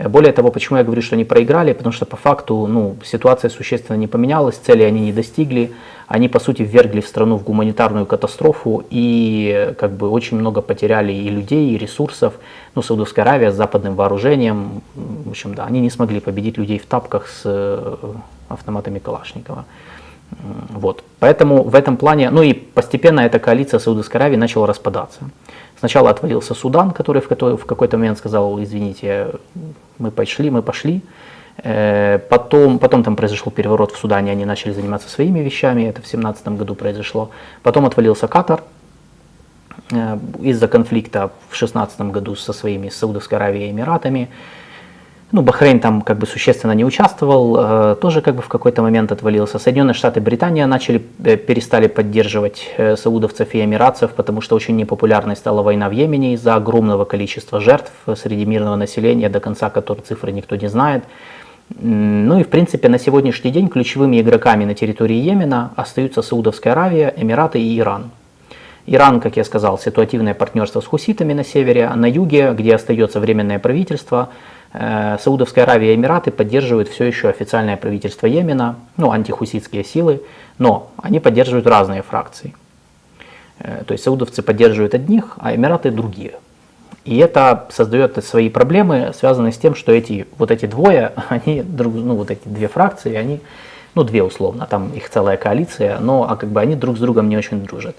[0.00, 3.50] Э, Более того, почему я говорю, что они проиграли, потому что по факту ну, ситуация
[3.50, 5.72] существенно не поменялась, цели они не достигли,
[6.08, 11.12] они по сути ввергли в страну в гуманитарную катастрофу и как бы очень много потеряли
[11.12, 12.32] и людей, и ресурсов.
[12.74, 16.86] Ну, Саудовская Аравия с западным вооружением, в общем, да, они не смогли победить людей в
[16.86, 17.96] тапках с э,
[18.48, 19.64] автоматами Калашникова.
[20.70, 21.04] Вот.
[21.18, 25.20] Поэтому в этом плане, ну и постепенно эта коалиция Саудовской Аравии начала распадаться.
[25.80, 29.28] Сначала отвалился Судан, который в, в какой-то момент сказал, извините,
[29.98, 31.00] мы пошли, мы пошли.
[31.64, 36.04] Э, Потом, потом там произошел переворот в Судане, они начали заниматься своими вещами, это в
[36.04, 37.30] 2017 году произошло.
[37.62, 38.62] Потом отвалился Катар
[39.90, 44.28] э, из-за конфликта в 2016 году со своими Саудовской Аравией и Эмиратами.
[45.32, 49.12] Ну, Бахрейн там как бы существенно не участвовал, э, тоже как бы в какой-то момент
[49.12, 49.60] отвалился.
[49.60, 54.74] Соединенные Штаты и Британия начали, э, перестали поддерживать э, саудовцев и эмиратцев, потому что очень
[54.74, 60.00] непопулярной стала война в Йемене из-за огромного количества жертв среди мирного населения, до конца которой
[60.00, 61.04] цифры никто не знает.
[61.80, 67.14] Ну и в принципе на сегодняшний день ключевыми игроками на территории Йемена остаются Саудовская Аравия,
[67.16, 68.10] Эмираты и Иран.
[68.86, 73.20] Иран, как я сказал, ситуативное партнерство с хуситами на севере, а на юге, где остается
[73.20, 74.30] временное правительство,
[74.72, 80.22] Саудовская Аравия и Эмираты поддерживают все еще официальное правительство Йемена, ну, антихуситские силы,
[80.58, 82.54] но они поддерживают разные фракции.
[83.60, 86.34] Э, То есть саудовцы поддерживают одних, а Эмираты другие.
[87.04, 92.14] И это создает свои проблемы, связанные с тем, что эти, вот эти двое, они, ну
[92.14, 93.40] вот эти две фракции, они,
[93.94, 97.28] ну две условно, там их целая коалиция, но а как бы они друг с другом
[97.28, 97.96] не очень дружат.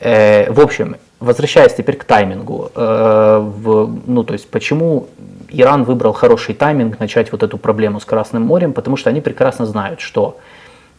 [0.00, 5.08] Э, в общем, возвращаясь теперь к таймингу, э, ну то есть почему
[5.48, 9.66] Иран выбрал хороший тайминг начать вот эту проблему с Красным морем, потому что они прекрасно
[9.66, 10.38] знают, что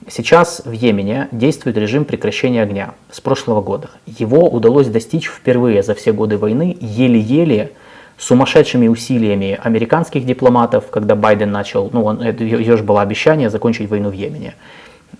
[0.09, 3.89] Сейчас в Йемене действует режим прекращения огня с прошлого года.
[4.05, 7.71] Его удалось достичь впервые за все годы войны еле-еле
[8.17, 14.09] сумасшедшими усилиями американских дипломатов, когда Байден начал, ну, он, это, же было обещание закончить войну
[14.09, 14.55] в Йемене,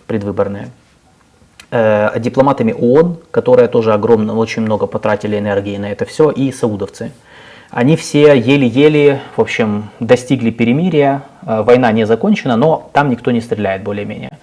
[0.06, 0.70] предвыборное.
[1.70, 7.12] Э, дипломатами ООН, которые тоже огромно, очень много потратили энергии на это все, и саудовцы.
[7.70, 13.42] Они все еле-еле, в общем, достигли перемирия, Э, война не закончена, но там никто не
[13.42, 14.38] стреляет более-менее.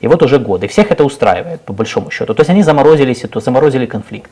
[0.00, 0.68] И вот уже годы.
[0.68, 2.34] Всех это устраивает, по большому счету.
[2.34, 4.30] То есть они заморозили, ситу- заморозили конфликт.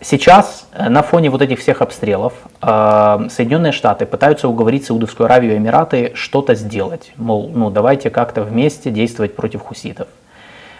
[0.00, 5.56] Сейчас э, на фоне вот этих всех обстрелов Соединенные Штаты пытаются уговорить Саудовскую Аравию и
[5.58, 7.12] Эмираты что-то сделать.
[7.16, 10.08] Мол, ну давайте как-то вместе действовать против хуситов.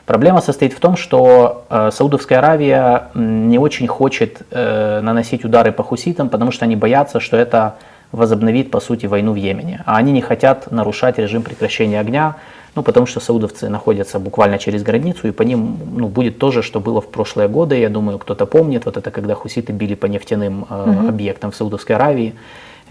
[0.06, 5.82] Проблема состоит в том, что э, Саудовская Аравия не очень хочет э, наносить удары по
[5.82, 7.74] хуситам, потому что они боятся, что это
[8.12, 9.82] возобновит, по сути, войну в Йемене.
[9.84, 12.36] А они не хотят нарушать режим прекращения огня,
[12.76, 16.62] ну, потому что саудовцы находятся буквально через границу, и по ним ну, будет то же,
[16.62, 17.76] что было в прошлые годы.
[17.76, 21.96] Я думаю, кто-то помнит, вот это когда хуситы били по нефтяным э, объектам в Саудовской
[21.96, 22.34] Аравии,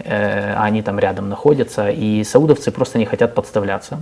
[0.00, 4.00] э, а они там рядом находятся, и саудовцы просто не хотят подставляться.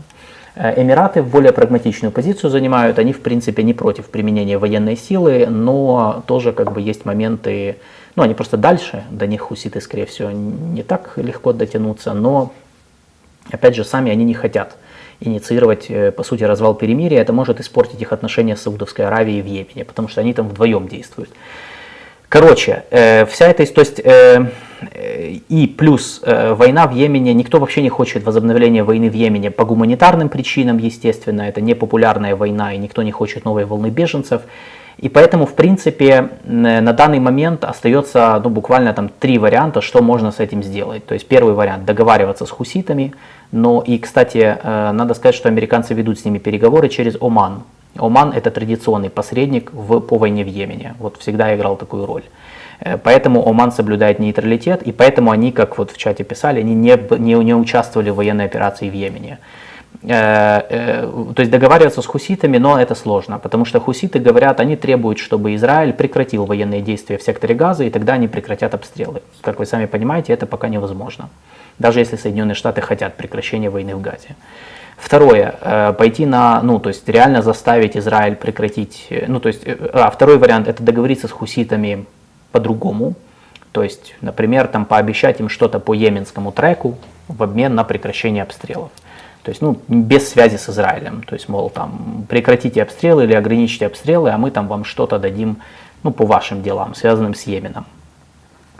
[0.54, 6.22] Э, Эмираты более прагматичную позицию занимают, они в принципе не против применения военной силы, но
[6.26, 7.76] тоже как бы есть моменты,
[8.14, 12.52] ну они просто дальше, до них хуситы скорее всего не так легко дотянуться, но
[13.50, 14.76] опять же сами они не хотят
[15.18, 19.46] инициировать, э, по сути, развал перемирия, это может испортить их отношения с Саудовской Аравией в
[19.46, 21.30] Йемене, потому что они там вдвоем действуют.
[22.28, 24.46] Короче, э, вся эта то есть, э,
[25.48, 29.64] и плюс э, война в Йемене, никто вообще не хочет возобновления войны в Йемене по
[29.64, 34.42] гуманитарным причинам, естественно, это непопулярная война, и никто не хочет новой волны беженцев.
[34.98, 40.30] И поэтому, в принципе, на данный момент остается ну, буквально там три варианта, что можно
[40.30, 41.04] с этим сделать.
[41.04, 43.12] То есть первый вариант– договариваться с хуситами.
[43.50, 47.64] Но и, кстати, э, надо сказать, что американцы ведут с ними переговоры через Оман.
[47.96, 50.94] Оман– это традиционный посредник в, по войне в Йемене.
[50.98, 52.22] Вот всегда играл такую роль.
[52.80, 56.98] Э, Поэтому Оман соблюдает нейтралитет, и поэтому они, как вот в чате писали, они не,
[57.18, 59.38] не, не участвовали в военной операции в Йемене.
[60.02, 64.76] Э, э, То есть договариваться с хуситами, но это сложно, потому что хуситы говорят, они
[64.76, 69.22] требуют, чтобы Израиль прекратил военные действия в секторе Газа, и тогда они прекратят обстрелы.
[69.40, 71.28] Как вы сами понимаете, это пока невозможно,
[71.78, 74.36] даже если Соединенные Штаты хотят прекращения войны в Газе.
[74.96, 79.62] Второе, э, пойти на, ну, то есть реально заставить Израиль прекратить, э, ну, то есть,
[79.64, 82.06] э, а, второй вариант, это договориться с хуситами
[82.52, 83.14] по-другому,
[83.72, 86.96] то есть, например, там пообещать им что-то по йеменскому треку
[87.28, 88.92] в обмен на прекращение обстрелов.
[89.42, 91.22] То есть, ну, без связи с Израилем.
[91.22, 95.58] То есть, мол, там, прекратите обстрелы или ограничьте обстрелы, а мы там вам что-то дадим,
[96.02, 97.84] ну, по вашим делам, связанным с Йеменом.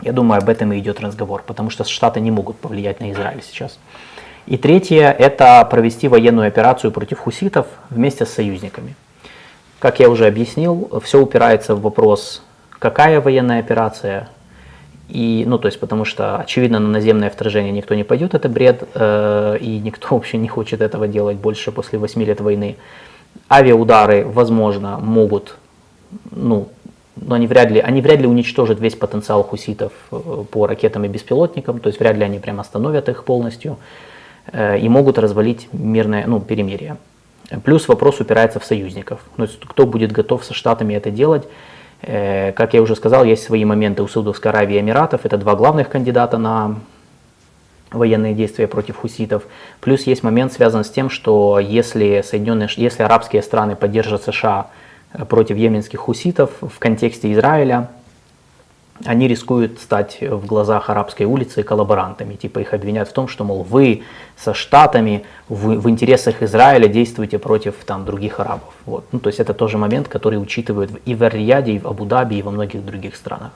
[0.01, 3.43] Я думаю, об этом и идет разговор, потому что Штаты не могут повлиять на Израиль
[3.43, 3.77] сейчас.
[4.47, 8.95] И третье– это провести военную операцию против хуситов вместе с союзниками.
[9.79, 12.43] Как я уже объяснил, все упирается в вопрос,
[12.77, 14.29] какая военная операция,
[15.09, 18.87] и, ну, то есть, потому что, очевидно, на наземное вторжение никто не пойдет, это бред,
[18.93, 22.77] э, и никто вообще не хочет этого делать больше после 8 лет войны.
[23.49, 25.55] Авиаудары, возможно, могут,
[26.31, 26.69] ну,
[27.15, 31.07] но они вряд ли, они вряд ли уничтожат весь потенциал хуситов э, по ракетам и
[31.07, 33.77] беспилотникам, то есть вряд ли они прям остановят их полностью
[34.53, 36.97] и могут развалить мирное, ну, перемирие.
[37.63, 39.21] Плюс вопрос упирается в союзников.
[39.35, 41.47] То есть кто будет готов со Штатами это делать.
[42.01, 45.25] Э, Как я уже сказал, есть свои моменты у Саудовской Аравии и Эмиратов.
[45.25, 46.75] Это два главных кандидата на
[47.91, 49.43] военные действия против хуситов.
[49.79, 54.67] Плюс есть момент, связан с тем, что если, Соединенные, если арабские страны поддержат США
[55.13, 57.89] э, против йеменских хуситов в контексте Израиля,
[59.03, 62.35] они рискуют стать в глазах арабской улицы коллаборантами.
[62.35, 64.03] Типа их обвинят в том, что, мол, вы
[64.37, 68.73] со штатами в, в интересах Израиля действуете против там, других арабов.
[68.85, 69.05] Вот.
[69.11, 72.41] Ну, то есть это тоже момент, который учитывают и в Эр-Рияде, и в Абу-Даби, и
[72.41, 73.51] во многих других странах.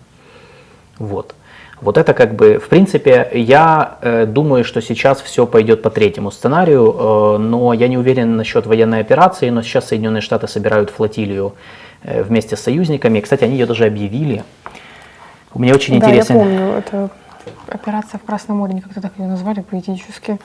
[0.97, 1.35] Вот.
[1.81, 6.31] Вот это как бы, в принципе, я э, думаю, что сейчас все пойдет по третьему
[6.31, 11.53] сценарию, э, но я не уверен насчет военной операции, но сейчас Соединенные Штаты собирают флотилию
[12.03, 13.21] э, вместе с союзниками.
[13.21, 14.43] Кстати, они ее даже объявили.
[15.53, 16.33] Мне очень да, интересно.
[16.33, 17.09] я помню, это
[17.67, 20.39] операция в Красном море, они как-то так ее назвали поэтически.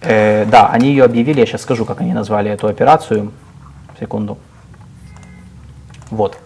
[0.00, 3.32] Э, да, они ее объявили, я сейчас скажу, как они назвали эту операцию.
[3.98, 4.38] Секунду.
[6.10, 6.38] Вот.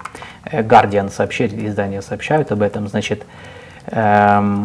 [0.44, 2.88] Э, Guardian сообщили, издания сообщают об этом.
[2.88, 3.24] Значит,
[3.90, 4.58] сейчас.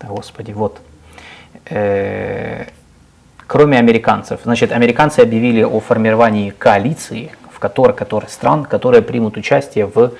[0.00, 0.80] Да, господи, вот.
[1.70, 2.66] Э,
[3.46, 4.40] кроме американцев.
[4.44, 10.12] Значит, американцы объявили о формировании коалиции, в которой, которой стран, которые примут участие в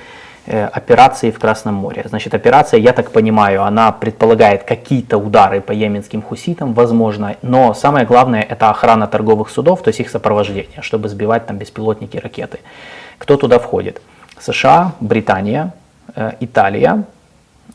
[0.47, 2.03] э, операции в Красном море.
[2.05, 8.07] Значит, операция, я так понимаю, она предполагает какие-то удары по йеменским хуситам, возможно, но самое
[8.07, 12.59] главное это охрана торговых судов, то есть их сопровождение, чтобы сбивать там беспилотники, ракеты.
[13.19, 14.03] Кто туда входит?
[14.41, 15.73] США, Британия,
[16.17, 17.05] э, Италия,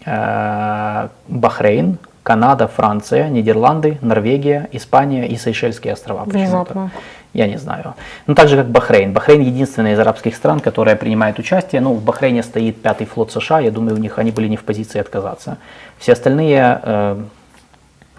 [0.05, 6.23] э, Бахрейн, Канада, Франция, Нидерланды, Норвегия, Испания и Сейшельские острова.
[6.25, 6.91] Внезапно.
[7.33, 7.95] Я не знаю.
[8.27, 9.11] Ну, так же, как Бахрейн.
[9.11, 11.81] Бахрейн единственная из арабских стран, которая принимает участие.
[11.81, 13.59] Ну, в Бахрейне стоит пятый флот США.
[13.59, 15.57] Я думаю, у них они были не в позиции отказаться.
[15.97, 17.23] Все остальные, э,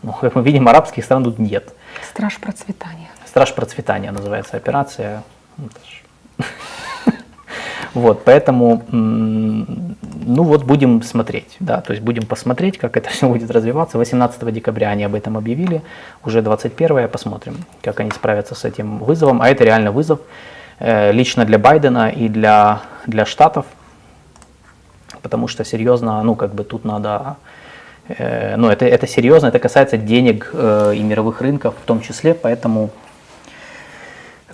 [0.03, 1.73] ну, как мы видим, арабских стран тут нет.
[2.11, 3.09] Страж процветания.
[3.25, 5.23] Страж процветания называется операция.
[5.59, 5.69] Ну,
[7.95, 13.51] Вот, поэтому, ну вот будем смотреть, да, то есть будем посмотреть, как это все будет
[13.51, 13.99] развиваться.
[13.99, 15.83] 18 декабря они об этом объявили,
[16.25, 19.41] уже 21 посмотрим, как они справятся с этим вызовом.
[19.41, 20.21] А это реально вызов
[20.81, 23.65] э, лично для Байдена и для, для Штатов,
[25.23, 27.37] потому что серьезно, ну как бы тут надо,
[28.09, 32.35] э, ну это, это серьезно, это касается денег э, и мировых рынков в том числе,
[32.35, 32.91] поэтому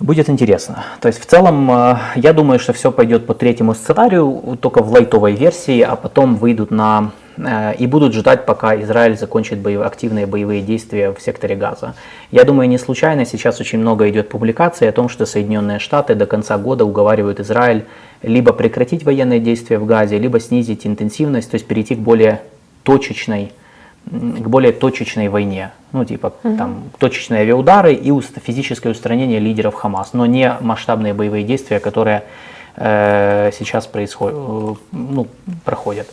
[0.01, 0.83] Будет интересно.
[0.99, 4.91] То есть в целом э, я думаю, что все пойдет по третьему сценарию, только в
[4.91, 10.25] лайтовой версии, а потом выйдут на э, и будут ждать, пока Израиль закончит боев- активные
[10.25, 11.93] боевые действия в секторе Газа.
[12.31, 16.25] Я думаю, не случайно сейчас очень много идет публикаций о том, что Соединенные Штаты до
[16.25, 17.85] конца года уговаривают Израиль
[18.23, 22.41] либо прекратить военные действия в Газе, либо снизить интенсивность, то есть перейти к более
[22.81, 23.51] точечной
[24.05, 25.71] к более точечной войне.
[25.91, 31.43] Ну, типа, там, точечные авиаудары и уст- физическое устранение лидеров Хамас, но не масштабные боевые
[31.43, 32.23] действия, которые
[32.75, 35.27] э, сейчас происходят, э, ну,
[35.65, 36.07] проходят.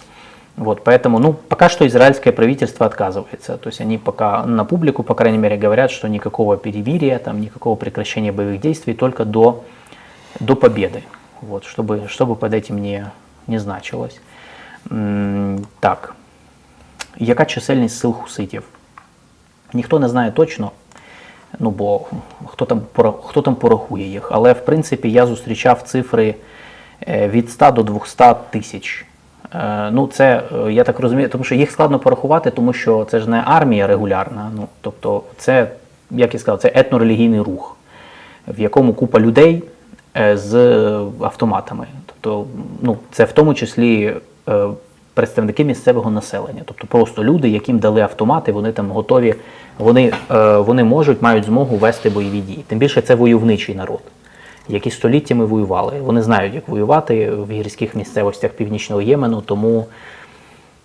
[0.57, 3.57] Вот, поэтому, ну, пока что израильское правительство отказывается.
[3.57, 7.77] То есть они пока на публику, по крайней мере, говорят, что никакого перемирия, там, никакого
[7.77, 9.65] прекращения боевых действий только до,
[10.41, 11.05] до победы.
[11.41, 13.07] Вот, чтобы, чтобы под этим не,
[13.47, 14.21] не значилось.
[15.81, 16.15] Так.
[17.19, 18.63] Яка чисельність сил хуситів?
[19.73, 20.71] Ніхто не знає точно,
[21.59, 22.01] ну бо
[22.47, 22.83] хто там,
[23.25, 24.29] хто там порахує їх.
[24.33, 26.35] Але в принципі я зустрічав цифри
[27.09, 29.07] е, від 100 до 200 тисяч.
[29.55, 33.21] Е, Ну, це е, я так розумію, тому що їх складно порахувати, тому що це
[33.21, 34.51] ж не армія регулярна.
[34.57, 35.71] Ну, тобто, це,
[36.11, 37.77] як я сказав, це етнорелігійний рух,
[38.49, 39.63] в якому купа людей
[40.35, 40.55] з
[41.21, 41.87] автоматами.
[42.07, 42.47] Тобто,
[42.83, 44.15] ну, це в тому числі
[45.19, 49.35] представники місцевого населення, тобто просто люди, яким дали автомати, вони там готові,
[49.79, 52.65] вони, е, вони можуть, мають змогу вести бойові дії.
[52.67, 54.01] Тим більше це войовничий народ,
[54.69, 56.01] які століттями воювали.
[56.01, 59.87] Вони знають, як воювати в гірських місцевостях північного Ємену, тому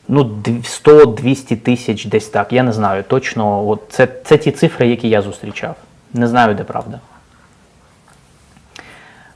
[0.08, 2.54] ну, 100-200 тисяч десь так.
[2.54, 3.68] Я не знаю точно.
[3.68, 5.76] От це, це ті цифри, які я зустрічав.
[6.14, 7.00] Не знаю, де правда.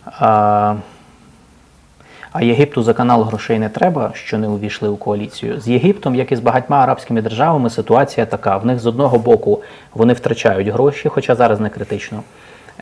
[0.05, 0.75] А,
[2.39, 5.61] а Єгипту за канал грошей не треба, що не увійшли у коаліцію.
[5.61, 8.57] З Єгиптом, як і з багатьма арабськими державами, ситуація така.
[8.57, 9.61] В них з одного боку
[9.93, 12.23] вони втрачають гроші, хоча зараз не критично.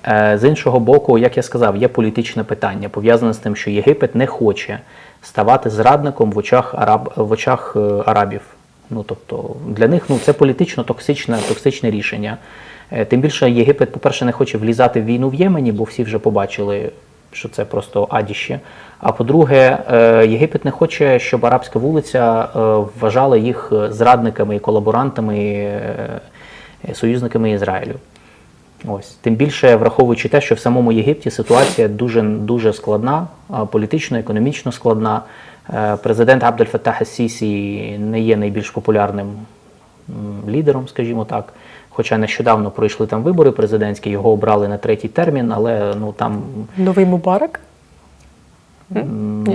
[0.08, 4.16] Е, З іншого боку, як я сказав, є політичне питання, пов'язане з тим, що Єгипет
[4.16, 4.80] не хоче
[5.22, 8.42] ставати зрадником в очах, араб, в очах е, арабів.
[8.90, 12.38] Ну, тобто, для них ну, це політично токсичне, токсичне рішення.
[12.92, 16.20] Е, Тим більше Єгипет, по-перше, не хоче влізати в війну в Ємені, бо всі вже
[16.20, 16.92] побачили,
[17.36, 18.60] що це просто адіще.
[19.00, 22.60] А по-друге, е, Єгипет не хоче, щоб арабська вулиця е,
[23.00, 26.20] вважала їх зрадниками і колаборантами, е,
[26.94, 27.96] союзниками Ізраїлю.
[28.88, 33.28] Ось тим більше враховуючи те, що в самому Єгипті ситуація дуже дуже складна,
[33.72, 35.22] політично, економічно складна.
[36.04, 39.28] Президент Абдель Фаттах Ас-Сісі не є найбільш популярним
[40.48, 41.54] лідером, скажімо так.
[41.96, 46.42] Хоча нещодавно пройшли там вибори президентські, його обрали на третій термін, але ну там
[46.78, 47.60] Новый Мубарак?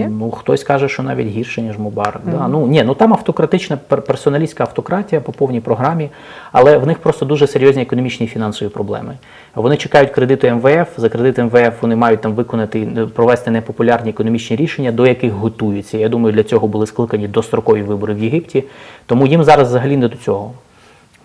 [0.09, 2.20] ну хтось каже, що навіть гірше, ніж Мубарак.
[2.24, 2.49] Да.
[2.49, 6.11] Ну ні, ну там автократична персоналістська автократія по повній програмі,
[6.53, 9.16] але в них просто дуже серйозні економічні і фінансові проблеми.
[9.55, 10.88] Вони чекають кредиту МВФ.
[10.97, 15.99] За кредит МВФ вони мають там виконати е, провести непопулярні економічні рішення, до яких готуються.
[15.99, 18.64] Я думаю, для цього були скликані дострокові вибори в Єгипті.
[19.07, 20.53] Тому їм зараз взагалі не до цього.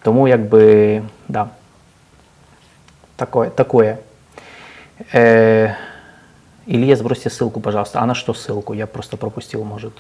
[0.05, 1.49] Тому якби да.
[3.16, 3.51] Такое.
[3.51, 3.99] такое.
[5.12, 5.74] Э,
[6.66, 8.01] Илья, сбросьте ссылку, пожалуйста.
[8.01, 8.72] А на что ссылку?
[8.72, 9.93] Я просто пропустил, может.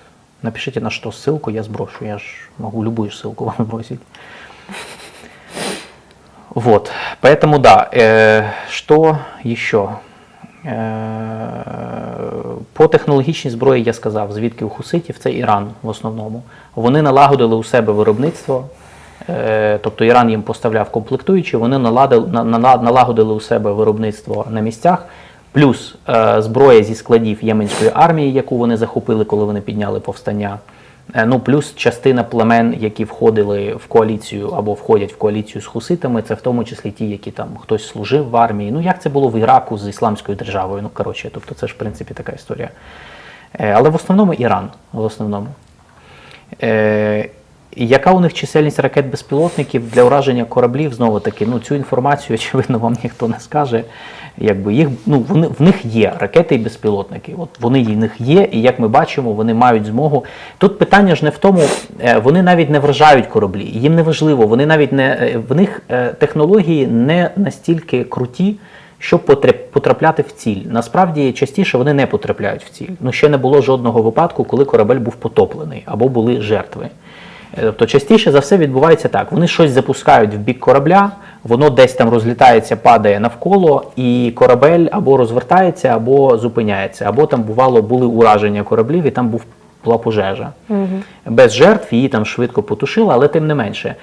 [0.42, 2.04] Напишите, на что ссылку, я сброшу.
[2.04, 2.22] Я ж
[2.58, 4.00] могу любую ссылку вам бросить.
[6.48, 7.88] Вот, поэтому да.
[7.92, 9.96] Э, что еще?
[10.64, 11.64] Е,
[12.72, 16.42] По технологічній зброї я сказав, звідки у хуситів це Іран в основному.
[16.74, 18.83] Вони налагодили у себе виробництво, е,
[19.81, 25.05] тобто Іран їм поставляв комплектуючі, вони налагодили у себе виробництво на місцях,
[25.55, 30.59] плюс е, зброя зі складів Єменської армії, яку вони захопили, коли вони підняли повстання.
[31.13, 36.21] Е, Ну, плюс частина племен, які входили в коаліцію або входять в коаліцію з хуситами,
[36.21, 38.71] це в тому числі ті, які там хтось служив в армії.
[38.71, 40.81] Ну, як це було в Іраку з ісламською державою.
[40.83, 42.69] Ну, коротше, тобто це ж в принципі така історія.
[43.59, 44.69] Е, Але в основному Іран.
[44.93, 45.47] В основному.
[47.75, 50.93] Яка у них чисельність ракет безпілотників для ураження кораблів?
[50.93, 53.83] Знову таки, ну цю інформацію, очевидно, вам ніхто не скаже.
[54.37, 57.33] Якби їх, ну, вони, в них є ракети і безпілотники.
[57.37, 60.25] От вони в них є, і як ми бачимо, вони мають змогу.
[60.57, 61.61] Тут питання ж не в тому,
[62.03, 63.63] е, вони навіть не вражають кораблі.
[63.63, 68.55] Їм не важливо, вони навіть не е, в них е, технології не настільки круті,
[68.99, 70.61] щоб потрап- потрапляти в ціль.
[70.65, 72.89] Насправді частіше вони не потрапляють в ціль.
[72.99, 76.89] Ну ще не було жодного випадку, коли корабель був потоплений або були жертви.
[77.57, 81.11] Е, Тобто частіше за все відбувається так: вони щось запускають в бік корабля,
[81.43, 87.81] воно десь там розлітається, падає навколо, і корабель або розвертається, або зупиняється, або там бувало
[87.81, 89.45] були ураження кораблів, і там був
[89.85, 90.49] була пожежа.
[91.25, 93.95] Без жертв її там швидко потушили, але тим не менше.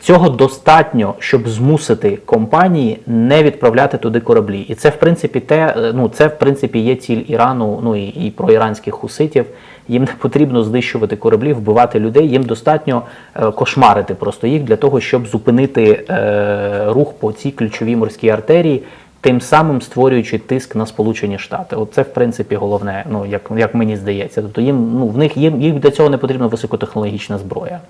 [0.00, 4.60] Цього достатньо, щоб змусити компанії не відправляти туди кораблі.
[4.60, 8.06] І це, в принципі, те, е, ну, це, в принципі, є ціль Ірану, ну і,
[8.06, 9.46] і проіранських хуситів.
[9.88, 12.28] Їм не потрібно знищувати кораблі, вбивати людей.
[12.28, 13.02] Їм достатньо
[13.34, 18.82] е, кошмарити просто їх для того, щоб зупинити е, рух по цій ключовій морській артерії,
[19.20, 21.76] тим самим створюючи тиск на Сполучені Штати.
[21.76, 24.42] От це, в принципі, головне, ну як, як мені здається.
[24.42, 27.80] Тобто їм ну в них їм, їм для цього не потрібна високотехнологічна зброя.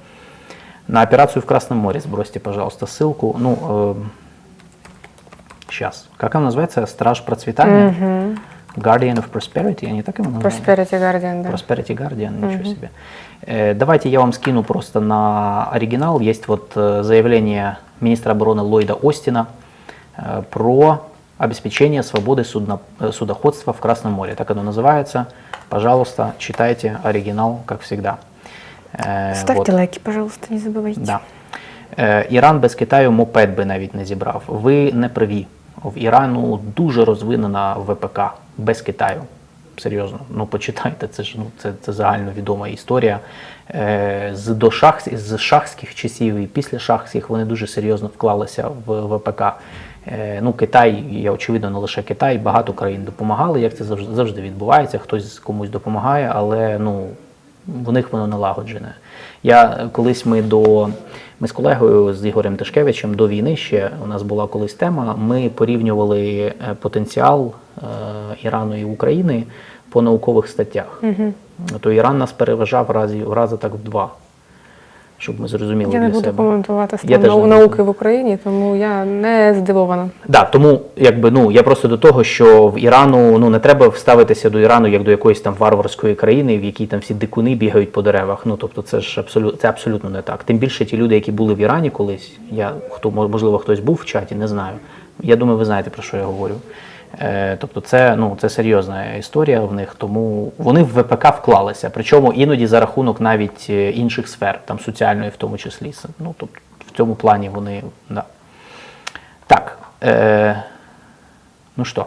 [0.89, 3.35] На операцию в Красном море сбросьте, пожалуйста, ссылку.
[3.39, 3.97] Ну,
[5.71, 6.09] сейчас.
[6.17, 6.87] Как она называется?
[6.87, 8.37] Страж процветания?
[8.76, 10.54] Guardian of Prosperity, они так его называют?
[10.56, 11.50] Prosperity Guardian, да.
[11.50, 12.90] Prosperity Guardian, ничего себе.
[13.42, 16.20] Э, Давайте я вам скину просто на оригинал.
[16.20, 19.48] Есть вот э, заявление министра обороны Ллойда Остина
[20.18, 21.02] э, про
[21.38, 24.36] обеспечение свободы судно- э, судоходства в Красном море.
[24.36, 25.26] Так оно называется.
[25.70, 28.18] Пожалуйста, читайте оригинал, как всегда.
[28.94, 29.70] Э, Ставьте вот.
[29.70, 31.00] лайки, пожалуйста, не забывайте.
[31.06, 31.20] Да.
[31.98, 34.44] Е, Іран без Китаю мопед би навіть не зібрав.
[34.48, 35.48] Ви не праві.
[35.84, 38.20] В Ірану дуже розвинена ВПК
[38.59, 39.23] Без Китаю.
[39.77, 43.21] Серйозно, ну почитайте, це ж ну це, це загальновідома історія.
[43.71, 49.17] Е, з до шах, з шахських часів і після шахських вони дуже серйозно вклалися в
[49.17, 49.43] ВПК.
[50.07, 54.41] Е, ну, Китай, я очевидно, не лише Китай, багато країн допомагали, як це завжди, завжди
[54.41, 54.99] відбувається.
[54.99, 57.09] Хтось комусь допомагає, але ну
[57.67, 58.95] в них воно налагоджене.
[59.43, 60.89] Я колись ми до
[61.41, 65.15] ми з колегою з Ігорем Тишкевичем до війни ще у нас була колись тема.
[65.19, 67.83] Ми порівнювали е, потенціал е,
[68.43, 69.45] Ірану і України
[69.89, 71.03] по наукових статтях.
[71.81, 74.11] То Іран нас переважав в разі в рази так в два,
[75.25, 76.37] щоб ми зрозуміли Я для не буду себе.
[76.37, 80.09] коментувати стан нау- науки в Україні, тому я не здивована.
[80.29, 84.51] Да, тому якби ну я просто до того, що в Ірану ну не треба вставитися
[84.51, 88.03] до Ірану як до якоїсь там варварської країни, в якій там всі дикуни бігають по
[88.03, 88.47] деревах.
[88.47, 90.45] Ну тобто, це ж абсолютно це абсолютно не так.
[90.45, 92.33] Тим більше ті люди, які були в Ірані колись.
[92.51, 94.77] Я хто можливо хтось був в чаті, не знаю.
[95.23, 96.55] Я думаю, ви знаєте про що я говорю.
[97.21, 101.91] Е, тобто, це ну це серйозна історія в них, тому вони в ВПК вклалися.
[101.91, 105.93] Причому іноді за рахунок навіть е, інших сфер, там соціальної, в тому числі.
[106.19, 106.59] Ну тобто
[106.93, 108.25] в цьому плані вони да.
[109.47, 110.63] Так, э,
[111.77, 112.07] ну что,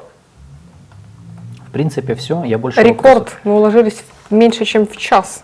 [1.69, 2.43] в принципе все.
[2.45, 3.17] Я больше Рекорд.
[3.17, 5.43] вопросов- Мы уложились меньше, чем в час.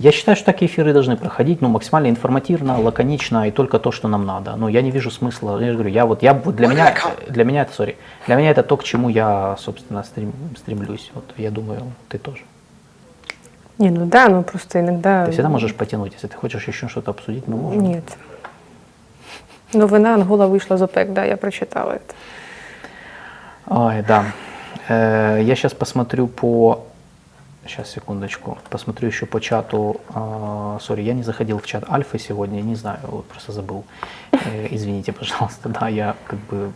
[0.00, 4.06] Я считаю, что такие эфиры должны проходить, ну, максимально информативно, лаконично и только то, что
[4.06, 4.54] нам надо.
[4.54, 5.58] Ну, я не вижу смысла.
[5.58, 6.94] Я же говорю, я вот, я вот для меня,
[7.28, 7.96] для меня это, sorry,
[8.26, 11.10] для меня это то, к чему я, собственно, стрем- стремлюсь.
[11.14, 12.42] Вот, я думаю, ты тоже.
[13.78, 15.26] Не, ну да, ну просто иногда...
[15.26, 17.82] Ты всегда можешь потянуть, если ты хочешь еще что-то обсудить, мы можем.
[17.82, 18.04] Нет.
[19.72, 22.14] Новина Ангола вышла из ОПЕК, да, я прочитала это.
[23.66, 24.26] Ой, да.
[24.88, 26.84] Э, я сейчас посмотрю по...
[27.68, 28.56] Сейчас, секундочку.
[28.70, 30.00] Посмотрю еще по чату.
[30.14, 33.84] А, Сори, я не заходил в чат Альфы сегодня, не знаю, вот просто забыл.
[34.32, 36.72] Э, Извините, пожалуйста, да, я как бы...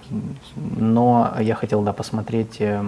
[0.54, 2.56] Но я хотел, да, посмотреть...
[2.60, 2.84] э,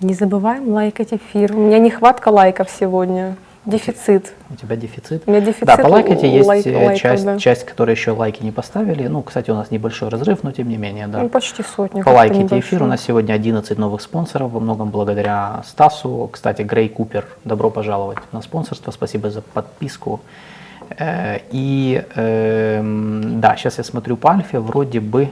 [0.00, 1.54] Не забываем лайкать эфир.
[1.54, 3.36] У меня нехватка лайков сегодня.
[3.68, 4.32] Дефицит.
[4.48, 5.24] У тебя дефицит?
[5.26, 7.38] У меня дефицит Да, по лайкайте есть лайк- э, лайков, часть, да.
[7.38, 9.06] часть, которые еще лайки не поставили.
[9.08, 11.18] Ну, кстати, у нас небольшой разрыв, но тем не менее, да.
[11.18, 12.02] Ну, почти сотня.
[12.02, 12.82] Как-то эфир.
[12.82, 16.30] У нас сегодня 11 новых спонсоров, во многом благодаря Стасу.
[16.32, 18.90] Кстати, Грей Купер, добро пожаловать на спонсорство.
[18.90, 20.22] Спасибо за подписку.
[20.98, 25.28] Э, И эм, да, сейчас я смотрю по Альфе, вроде бы,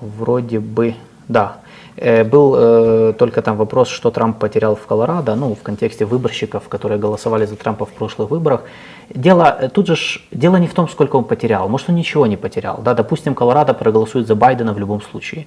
[0.00, 0.94] вроде бы,
[1.28, 1.58] да.
[1.96, 6.68] Э, Был э, только там вопрос, что Трамп потерял в Колорадо, ну, в контексте выборщиков,
[6.68, 8.62] которые голосовали за Трампа в прошлых выборах.
[9.10, 9.96] Дело, э, тут же
[10.32, 12.80] дело не в том, сколько он потерял, может, он ничего не потерял.
[12.84, 15.46] Да, допустим, Колорадо проголосует за Байдена в любом случае.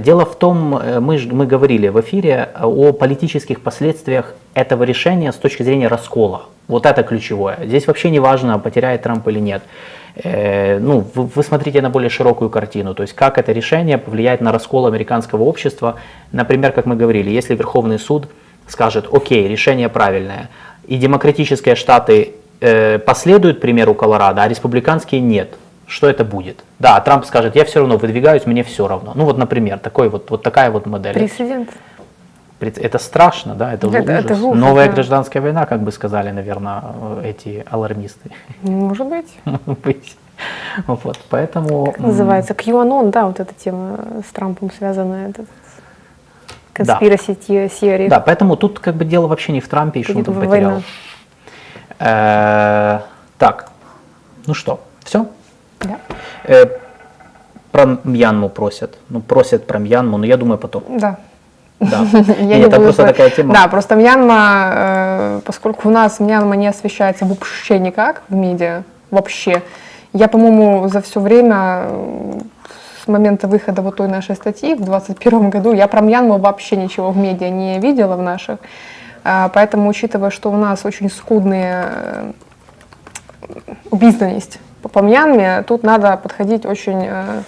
[0.00, 5.62] Дело в том, мы, мы говорили в эфире о политических последствиях этого решения с точки
[5.62, 6.42] зрения раскола.
[6.68, 7.58] Вот это ключевое.
[7.64, 9.62] Здесь вообще не важно, потеряет Трамп или нет.
[10.16, 14.40] Э, ну, вы, вы смотрите на более широкую картину, то есть как это решение повлияет
[14.40, 15.96] на раскол американского общества.
[16.32, 18.28] Например, как мы говорили, если Верховный суд
[18.66, 20.48] скажет, окей, решение правильное,
[20.86, 25.54] и демократические штаты э, последуют примеру Колорадо, а республиканские нет,
[25.86, 26.64] что это будет?
[26.78, 29.12] Да, Трамп скажет, я все равно выдвигаюсь, мне все равно.
[29.14, 31.14] Ну вот, например, такой вот, вот такая вот модель.
[31.14, 31.70] Прецедент.
[32.60, 34.24] Это страшно, да, это, Это- ужас.
[34.24, 34.92] это ужас, Новая да.
[34.92, 36.82] гражданская война, как бы сказали, наверное,
[37.24, 38.30] эти алармисты.
[38.62, 39.38] Может быть.
[39.84, 40.16] быть.
[40.86, 41.86] Вот, поэтому...
[41.86, 42.52] Как называется?
[42.54, 45.30] QAnon, да, вот эта тема с Трампом связанная.
[45.30, 45.46] Этот,
[46.78, 46.98] Да.
[47.00, 48.08] conspiracy theory.
[48.08, 50.82] Да, поэтому тут как бы дело вообще не в Трампе и что он там потерял.
[51.98, 53.00] Э,
[53.38, 53.70] Так,
[54.46, 55.26] ну что, все?
[55.80, 55.98] Да.
[57.72, 58.98] Про Мьянму просят.
[59.08, 60.82] Ну, просят про Мьянму, но я думаю потом.
[60.98, 61.18] Да.
[61.80, 62.06] Да.
[62.12, 63.54] Я И не это буду просто такая тема.
[63.54, 69.62] Да, просто Мьянма, э, поскольку у нас Мьянма не освещается вообще никак в медиа, вообще,
[70.12, 72.40] я, по-моему, за все время э,
[73.02, 77.10] с момента выхода вот той нашей статьи в 2021 году я про Мьянму вообще ничего
[77.10, 78.58] в медиа не видела в наших.
[79.24, 82.32] А, Поэтому, учитывая, что у нас очень скудные э,
[83.90, 87.42] убийственность по, Мьянме, тут надо подходить очень э,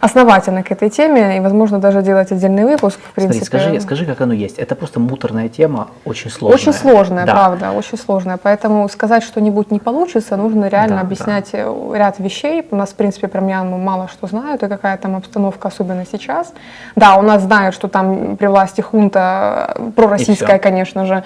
[0.00, 3.44] основательно к этой теме, и, возможно, даже делать отдельный выпуск, в принципе.
[3.44, 4.58] Смотри, скажи, скажи, как оно есть.
[4.58, 6.54] Это просто муторная тема, очень сложная.
[6.56, 7.32] Очень сложная, Да.
[7.32, 8.38] правда, очень сложная.
[8.42, 12.66] Поэтому сказать что-нибудь не получится, нужно реально Да, объяснять э, ряд вещей.
[12.70, 16.52] У нас, в принципе, про Мьянму мало что знают, и какая там обстановка, особенно сейчас.
[16.96, 21.22] Да, у нас знают, что там при власти хунта э, пророссийская, конечно же.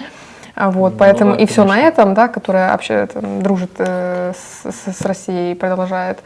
[0.56, 1.88] А Вот, Ну, поэтому да, и все на конечно.
[1.88, 4.32] этом, да, которая вообще там, дружит э,
[4.64, 6.18] с- с Россией и продолжает.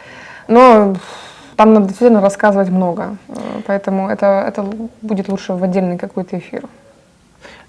[0.48, 0.94] Но
[1.58, 3.32] там надо действительно рассказывать много, э,
[3.66, 4.62] поэтому это, это
[5.02, 6.62] будет лучше в отдельный какой-то эфир.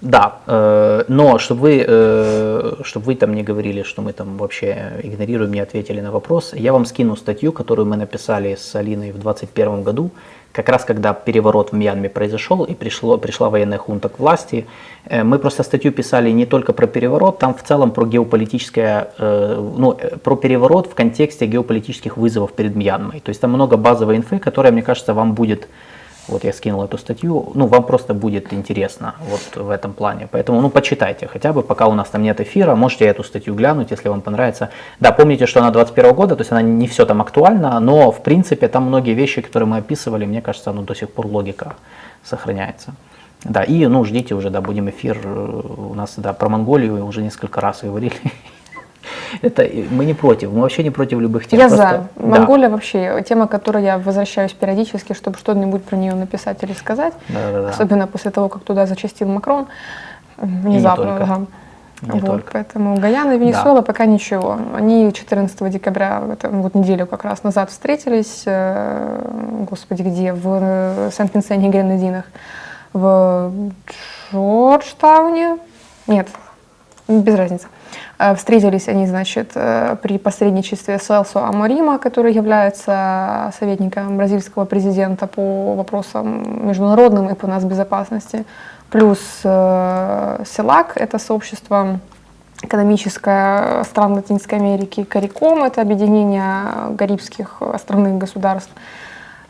[0.00, 4.92] Да, э, но чтобы вы, э, чтобы вы там не говорили, что мы там вообще
[5.02, 9.18] игнорируем, не ответили на вопрос, я вам скину статью, которую мы написали с Алиной в
[9.18, 10.10] 2021 году,
[10.52, 14.66] как раз когда переворот в Мьянме произошел и пришло, пришла военная хунта к власти.
[15.06, 19.72] Э, Мы просто статью писали не только про переворот, там в целом про геополитическое, э,
[19.78, 23.20] ну, э, про переворот в контексте геополитических вызовов перед Мьянмой.
[23.20, 25.68] То есть там много базовой инфы, которая, мне кажется, вам будет
[26.30, 30.28] вот я скинул эту статью, ну, вам просто будет интересно вот в этом плане.
[30.30, 33.90] Поэтому, ну, почитайте хотя бы, пока у нас там нет эфира, можете эту статью глянуть,
[33.90, 34.70] если вам понравится.
[35.00, 38.22] Да, помните, что она 21 года, то есть она не все там актуальна, но, в
[38.22, 41.74] принципе, там многие вещи, которые мы описывали, мне кажется, ну, до сих пор логика
[42.24, 42.94] сохраняется.
[43.44, 47.22] Да, и, ну, ждите уже, да, будем эфир, э, у нас, да, про Монголию уже
[47.22, 48.14] несколько раз говорили.
[49.42, 51.58] Это мы не против, мы вообще не против любых тем.
[51.58, 52.22] Я просто- за.
[52.22, 52.26] да.
[52.26, 57.14] Монголия вообще тема, к которой я возвращаюсь периодически, чтобы что-нибудь про нее написать или сказать.
[57.28, 57.70] Да-да-да.
[57.70, 59.66] Особенно после того, как туда зачастил Макрон.
[60.36, 61.04] Внезапно.
[61.04, 61.22] только.
[61.22, 61.46] ага.
[62.02, 62.52] Не Вот, только.
[62.52, 64.58] Поэтому Гаяна и Венесуэла пока ничего.
[64.74, 70.32] Они 14 декабря, это, вот неделю как раз назад встретились, э, господи, где?
[70.32, 72.24] В э, Сент-Винсенте и Гренадинах.
[72.94, 73.52] В
[74.32, 75.58] Джорджтауне?
[76.06, 76.28] Нет,
[77.06, 77.66] без разницы.
[78.18, 85.74] Э, Встретились они, значит, э, при посредничестве Селсо Амарима, который является советником бразильского президента по
[85.74, 88.44] вопросам международным и по нас безопасности.
[88.90, 92.00] Плюс э, СЕЛАК, это сообщество
[92.62, 98.72] экономическое стран Латинской Америки, CARICOM, это объединение карибских островных государств.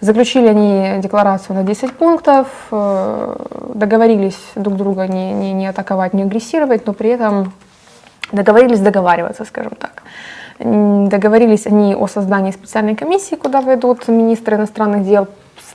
[0.01, 6.87] Заключили они декларацию на 10 пунктов, договорились друг друга не, не, не атаковать, не агрессировать,
[6.87, 7.53] но при этом
[8.33, 10.03] договорились договариваться, скажем так.
[10.59, 15.29] Договорились они о создании специальной комиссии, куда войдут министры иностранных дел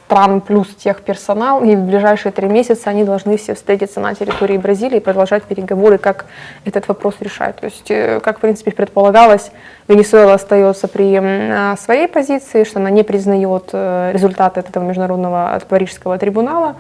[0.06, 4.98] стран плюс техперсонал, и в ближайшие три месяца они должны все встретиться на территории Бразилии
[4.98, 6.26] и продолжать переговоры, как
[6.64, 7.56] этот вопрос решать.
[7.56, 9.52] То есть, э, как в принципе предполагалось,
[9.88, 15.68] Венесуэла остается при а, своей позиции, что она не признает э, результаты этого международного от
[15.68, 16.76] Парижского трибунала.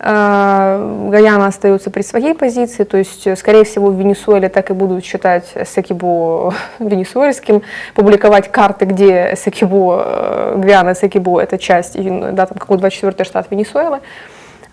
[0.00, 5.04] Э, Гаяна остается при своей позиции, то есть, скорее всего, в Венесуэле так и будут
[5.04, 7.62] считать Эсекибо венесуэльским,
[7.94, 13.46] публиковать карты, где Эсекибо, э, Гвиана Эсекибо– это часть, и, да, там какой 24-й штат
[13.50, 14.00] Венесуэлы,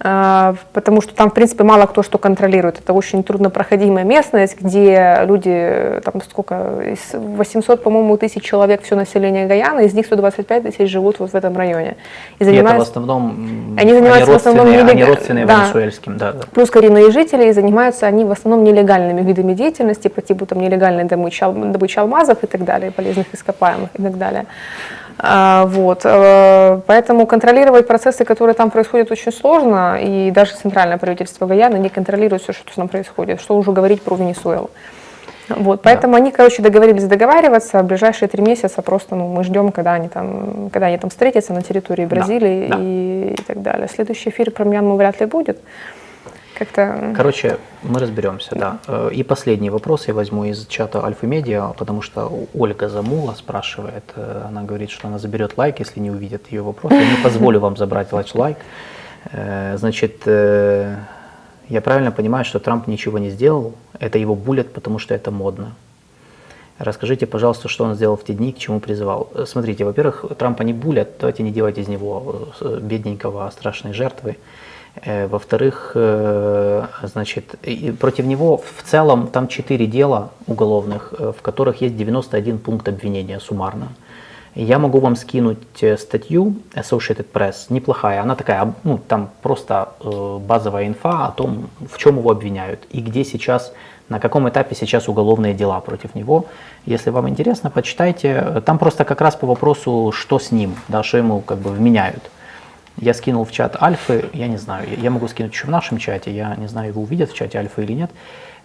[0.03, 2.79] потому что там, в принципе, мало кто что контролирует.
[2.79, 9.45] Это очень труднопроходимая местность, где люди, там сколько, из 800, по-моему, тысяч человек, все население
[9.45, 11.97] Гаяны, из них 125 тысяч живут вот в этом районе.
[12.39, 15.55] И И это в занимаются- основном Они занимаются в основном родственные- они нелег- родственные да.
[15.65, 16.39] венесуэльским, да, да.
[16.51, 21.03] Плюс коренные жители, и занимаются они в основном нелегальными видами деятельности, по типу там нелегальной
[21.03, 24.45] добычи, добычи алмазов и так далее, полезных ископаемых и так далее.
[25.17, 26.01] А, Вот.
[26.03, 31.89] э, Поэтому контролировать процессы, которые там происходят, очень сложно, и даже центральное правительство Гаяны не
[31.89, 34.69] контролирует все, что там происходит, что уже говорить про Венесуэлу.
[35.49, 37.81] Вот, поэтому они, короче, договорились договариваться.
[37.81, 41.53] В ближайшие три месяца просто ну, мы ждем, когда они там, когда они там встретятся
[41.53, 42.77] на территории Бразилии да.
[42.79, 43.87] И, и так далее.
[43.93, 45.59] Следующий эфир про Мьянму вряд ли будет.
[46.61, 48.77] Как-то Короче, мы разберемся, да.
[48.87, 54.03] Э, И последний вопрос я возьму из чата Альфа Медиа, потому что Ольга Замула спрашивает,
[54.15, 56.93] э, она говорит, что она заберет лайк, если не увидит ее вопрос.
[56.93, 58.57] Я не позволю вам забрать ваш лайк.
[59.31, 65.15] Э, Значит, я правильно понимаю, что Трамп ничего не сделал, это его булят, потому что
[65.15, 65.73] это модно.
[66.77, 69.31] Расскажите, пожалуйста, что он сделал в те дни, к чему призывал.
[69.47, 74.35] Смотрите, во-первых, Трампа не булят, давайте не делать из него бедненького страшной жертвы.
[74.95, 77.55] Э, Во-вторых, э, значит,
[77.99, 83.39] против него в целом там четыре дела уголовных, э, в которых есть 91 пункт обвинения
[83.39, 83.87] суммарно.
[84.53, 85.59] Я могу вам скинуть
[85.97, 89.93] статью Associated Press, неплохая, она такая, ну там просто
[90.45, 93.71] базовая инфа о том, в чем его обвиняют и где сейчас,
[94.09, 96.47] на каком этапе сейчас уголовные дела против него.
[96.85, 98.61] Если вам интересно, почитайте.
[98.65, 102.29] Там просто как раз по вопросу, что с ним, да, что ему как бы вменяют.
[102.97, 106.31] Я скинул в чат Альфы, я не знаю, я могу скинуть еще в нашем чате,
[106.31, 108.11] я не знаю, его увидят в чате Альфы или нет.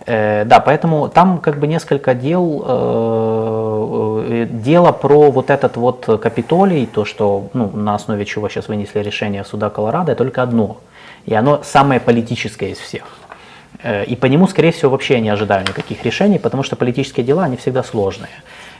[0.04, 6.20] Э, да, поэтому там как бы несколько дел, э, э, дело про вот этот вот
[6.20, 10.78] Капитолий, то, что ну, на основе чего сейчас вынесли решение суда Колорадо, только одно.
[11.24, 13.04] И оно самое политическое из всех.
[13.82, 17.44] Э, И по нему, скорее всего, вообще не ожидаю никаких решений, потому что политические дела,
[17.44, 18.30] они всегда сложные.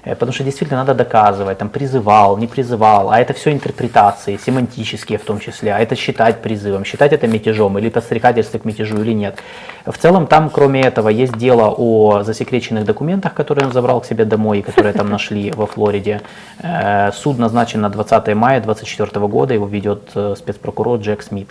[0.06, 5.18] Э, Потому что действительно надо доказывать, там призывал, не призывал, а это все интерпретации, семантические
[5.18, 9.12] в том числе, а это считать призывом, считать это мятежом или подстрекательство к мятежу или
[9.12, 9.38] нет.
[9.84, 14.24] В целом там, кроме этого, есть дело о засекреченных документах, которые он забрал к себе
[14.24, 16.22] домой, и которые там нашли во Флориде.
[16.62, 21.50] Э, Суд назначен на 20 мая 2024 года, его ведет э, спецпрокурор Джек Смит.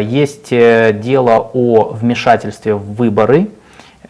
[0.00, 3.48] Есть дело о вмешательстве в выборы.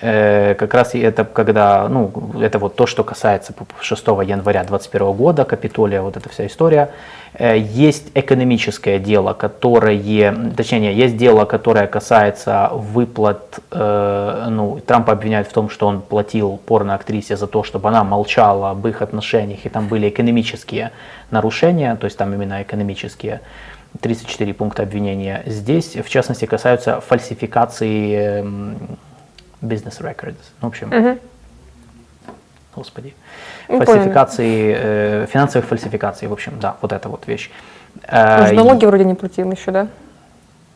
[0.01, 5.45] Э, Как раз это когда, ну, это вот то, что касается 6 января 2021 года,
[5.45, 6.91] Капитолия, вот эта вся история.
[7.35, 15.13] Э, Есть экономическое дело, которое, точнее, не, есть дело, которое касается выплат, э, ну, Трампа
[15.13, 19.67] обвиняют в том, что он платил порноактрисе за то, чтобы она молчала об их отношениях,
[19.67, 20.93] и там были экономические
[21.31, 23.41] нарушения, то есть там именно экономические.
[24.01, 25.43] 34 пункта обвинения.
[25.47, 28.77] Здесь, в частности, касаются фальсификации эм,
[29.63, 30.37] business records.
[30.61, 31.19] Ну, в общем,
[32.75, 33.15] господи.
[33.69, 37.51] Ну, Фальсификации, э, финансовых фальсификаций, в общем, да, вот эта вот вещь.
[38.05, 39.89] Э, налоги вроде не платил еще, да?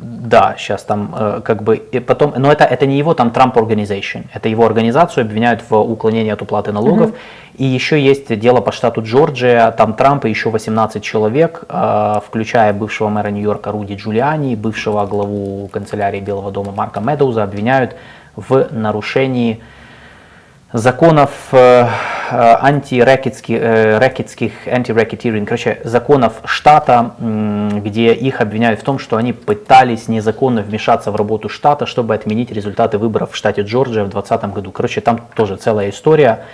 [0.03, 3.55] да, сейчас там э, как бы и потом, но это это не его там Trump
[3.55, 7.13] Organization, это его организацию обвиняют в уклонении от уплаты налогов.
[7.59, 12.73] И еще есть дело по штату Джорджия, там Трамп и еще 18 человек, э, включая
[12.73, 17.95] бывшего мэра Нью-Йорка Руди Джулиани, бывшего главу канцелярии Белого дома Марка Медоуза обвиняют
[18.37, 19.61] в нарушении
[20.73, 21.87] законов э,
[22.31, 30.63] э, антирэкетских, э, короче, законов штата, где их обвиняют в том, что они пытались незаконно
[30.63, 34.73] вмешаться в работу штата, чтобы отменить результаты выборов в штате Джорджия в 2020 году.
[34.73, 36.45] Короче, там тоже целая история.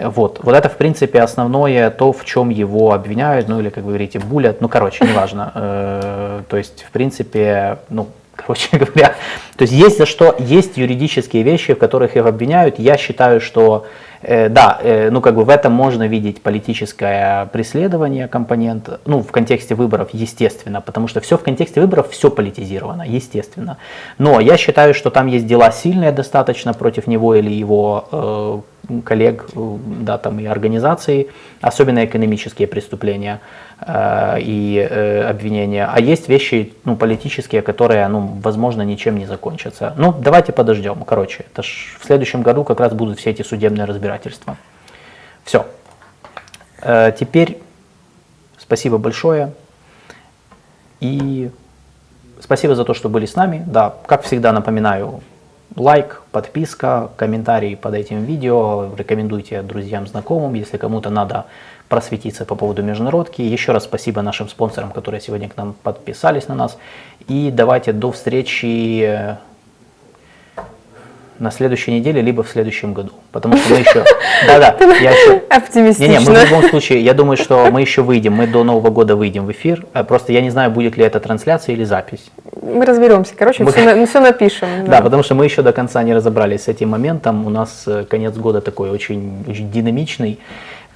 [0.00, 0.40] Вот.
[0.42, 4.18] вот это, в принципе, основное то, в чем его обвиняют, ну или, как вы говорите,
[4.18, 5.52] булят, ну, короче, неважно.
[5.54, 9.14] Э, То есть, в принципе, ну, короче говоря,
[9.56, 12.78] то есть есть за что, есть юридические вещи, в которых их обвиняют.
[12.78, 13.86] Я считаю, что
[14.22, 19.30] э, да, э, ну как бы в этом можно видеть политическое преследование компонент, ну в
[19.30, 23.78] контексте выборов, естественно, потому что все в контексте выборов, все политизировано, естественно.
[24.18, 28.71] Но я считаю, что там есть дела сильные достаточно против него или его э,
[29.04, 31.28] коллег, э, да, там и организаций,
[31.60, 33.40] особенно экономические преступления
[33.80, 35.88] э, и э, обвинения.
[35.90, 39.94] А есть вещи, ну, политические, которые, ну, возможно, ничем не закончатся.
[39.96, 41.02] Ну, давайте подождем.
[41.04, 44.56] Короче, это ж в следующем году как раз будут все эти судебные разбирательства.
[45.44, 45.66] Все.
[47.18, 47.58] Теперь
[48.58, 49.52] спасибо большое.
[51.00, 51.50] И
[52.40, 53.62] спасибо за то, что были с нами.
[53.66, 55.20] Да, как всегда напоминаю,
[55.76, 58.90] лайк, подписка, комментарий под этим видео.
[58.96, 61.46] Рекомендуйте друзьям, знакомым, если кому-то надо
[61.88, 63.42] просветиться по поводу международки.
[63.42, 66.78] Еще раз спасибо нашим спонсорам, которые сегодня к нам подписались на нас.
[67.28, 69.36] И давайте до встречи
[71.38, 73.10] на следующей неделе, либо в следующем году.
[73.32, 74.04] Потому что мы еще...
[74.46, 75.42] Да-да, я еще...
[75.48, 76.12] Оптимистично.
[76.12, 79.16] Не-не, мы в любом случае, я думаю, что мы еще выйдем, мы до Нового года
[79.16, 79.84] выйдем в эфир.
[79.92, 82.30] А Просто я не знаю, будет ли это трансляция или запись.
[82.60, 83.34] Мы разберемся.
[83.36, 84.68] Короче, Мы- все, все напишем.
[84.86, 87.46] Да, потому что мы еще до конца не разобрались с этим моментом.
[87.46, 90.38] У нас э, конец года такой очень, очень динамичный.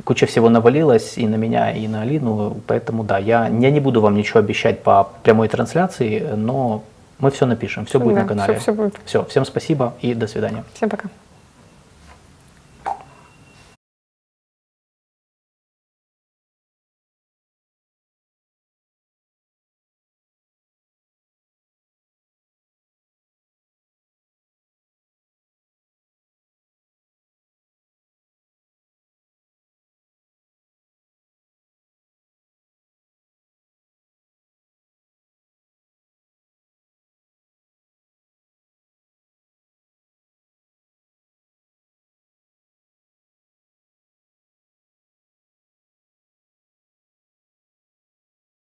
[0.04, 2.58] Куча всего навалилась и на меня, и на Алину.
[2.66, 6.82] Поэтому да, я, я не буду вам ничего обещать по прямой трансляции, но
[7.18, 8.54] мы все напишем, все будет Да, на канале.
[8.54, 8.94] всё- всё будет.
[9.04, 10.64] Все, всем спасибо и до свидания.
[10.74, 11.08] Всем пока.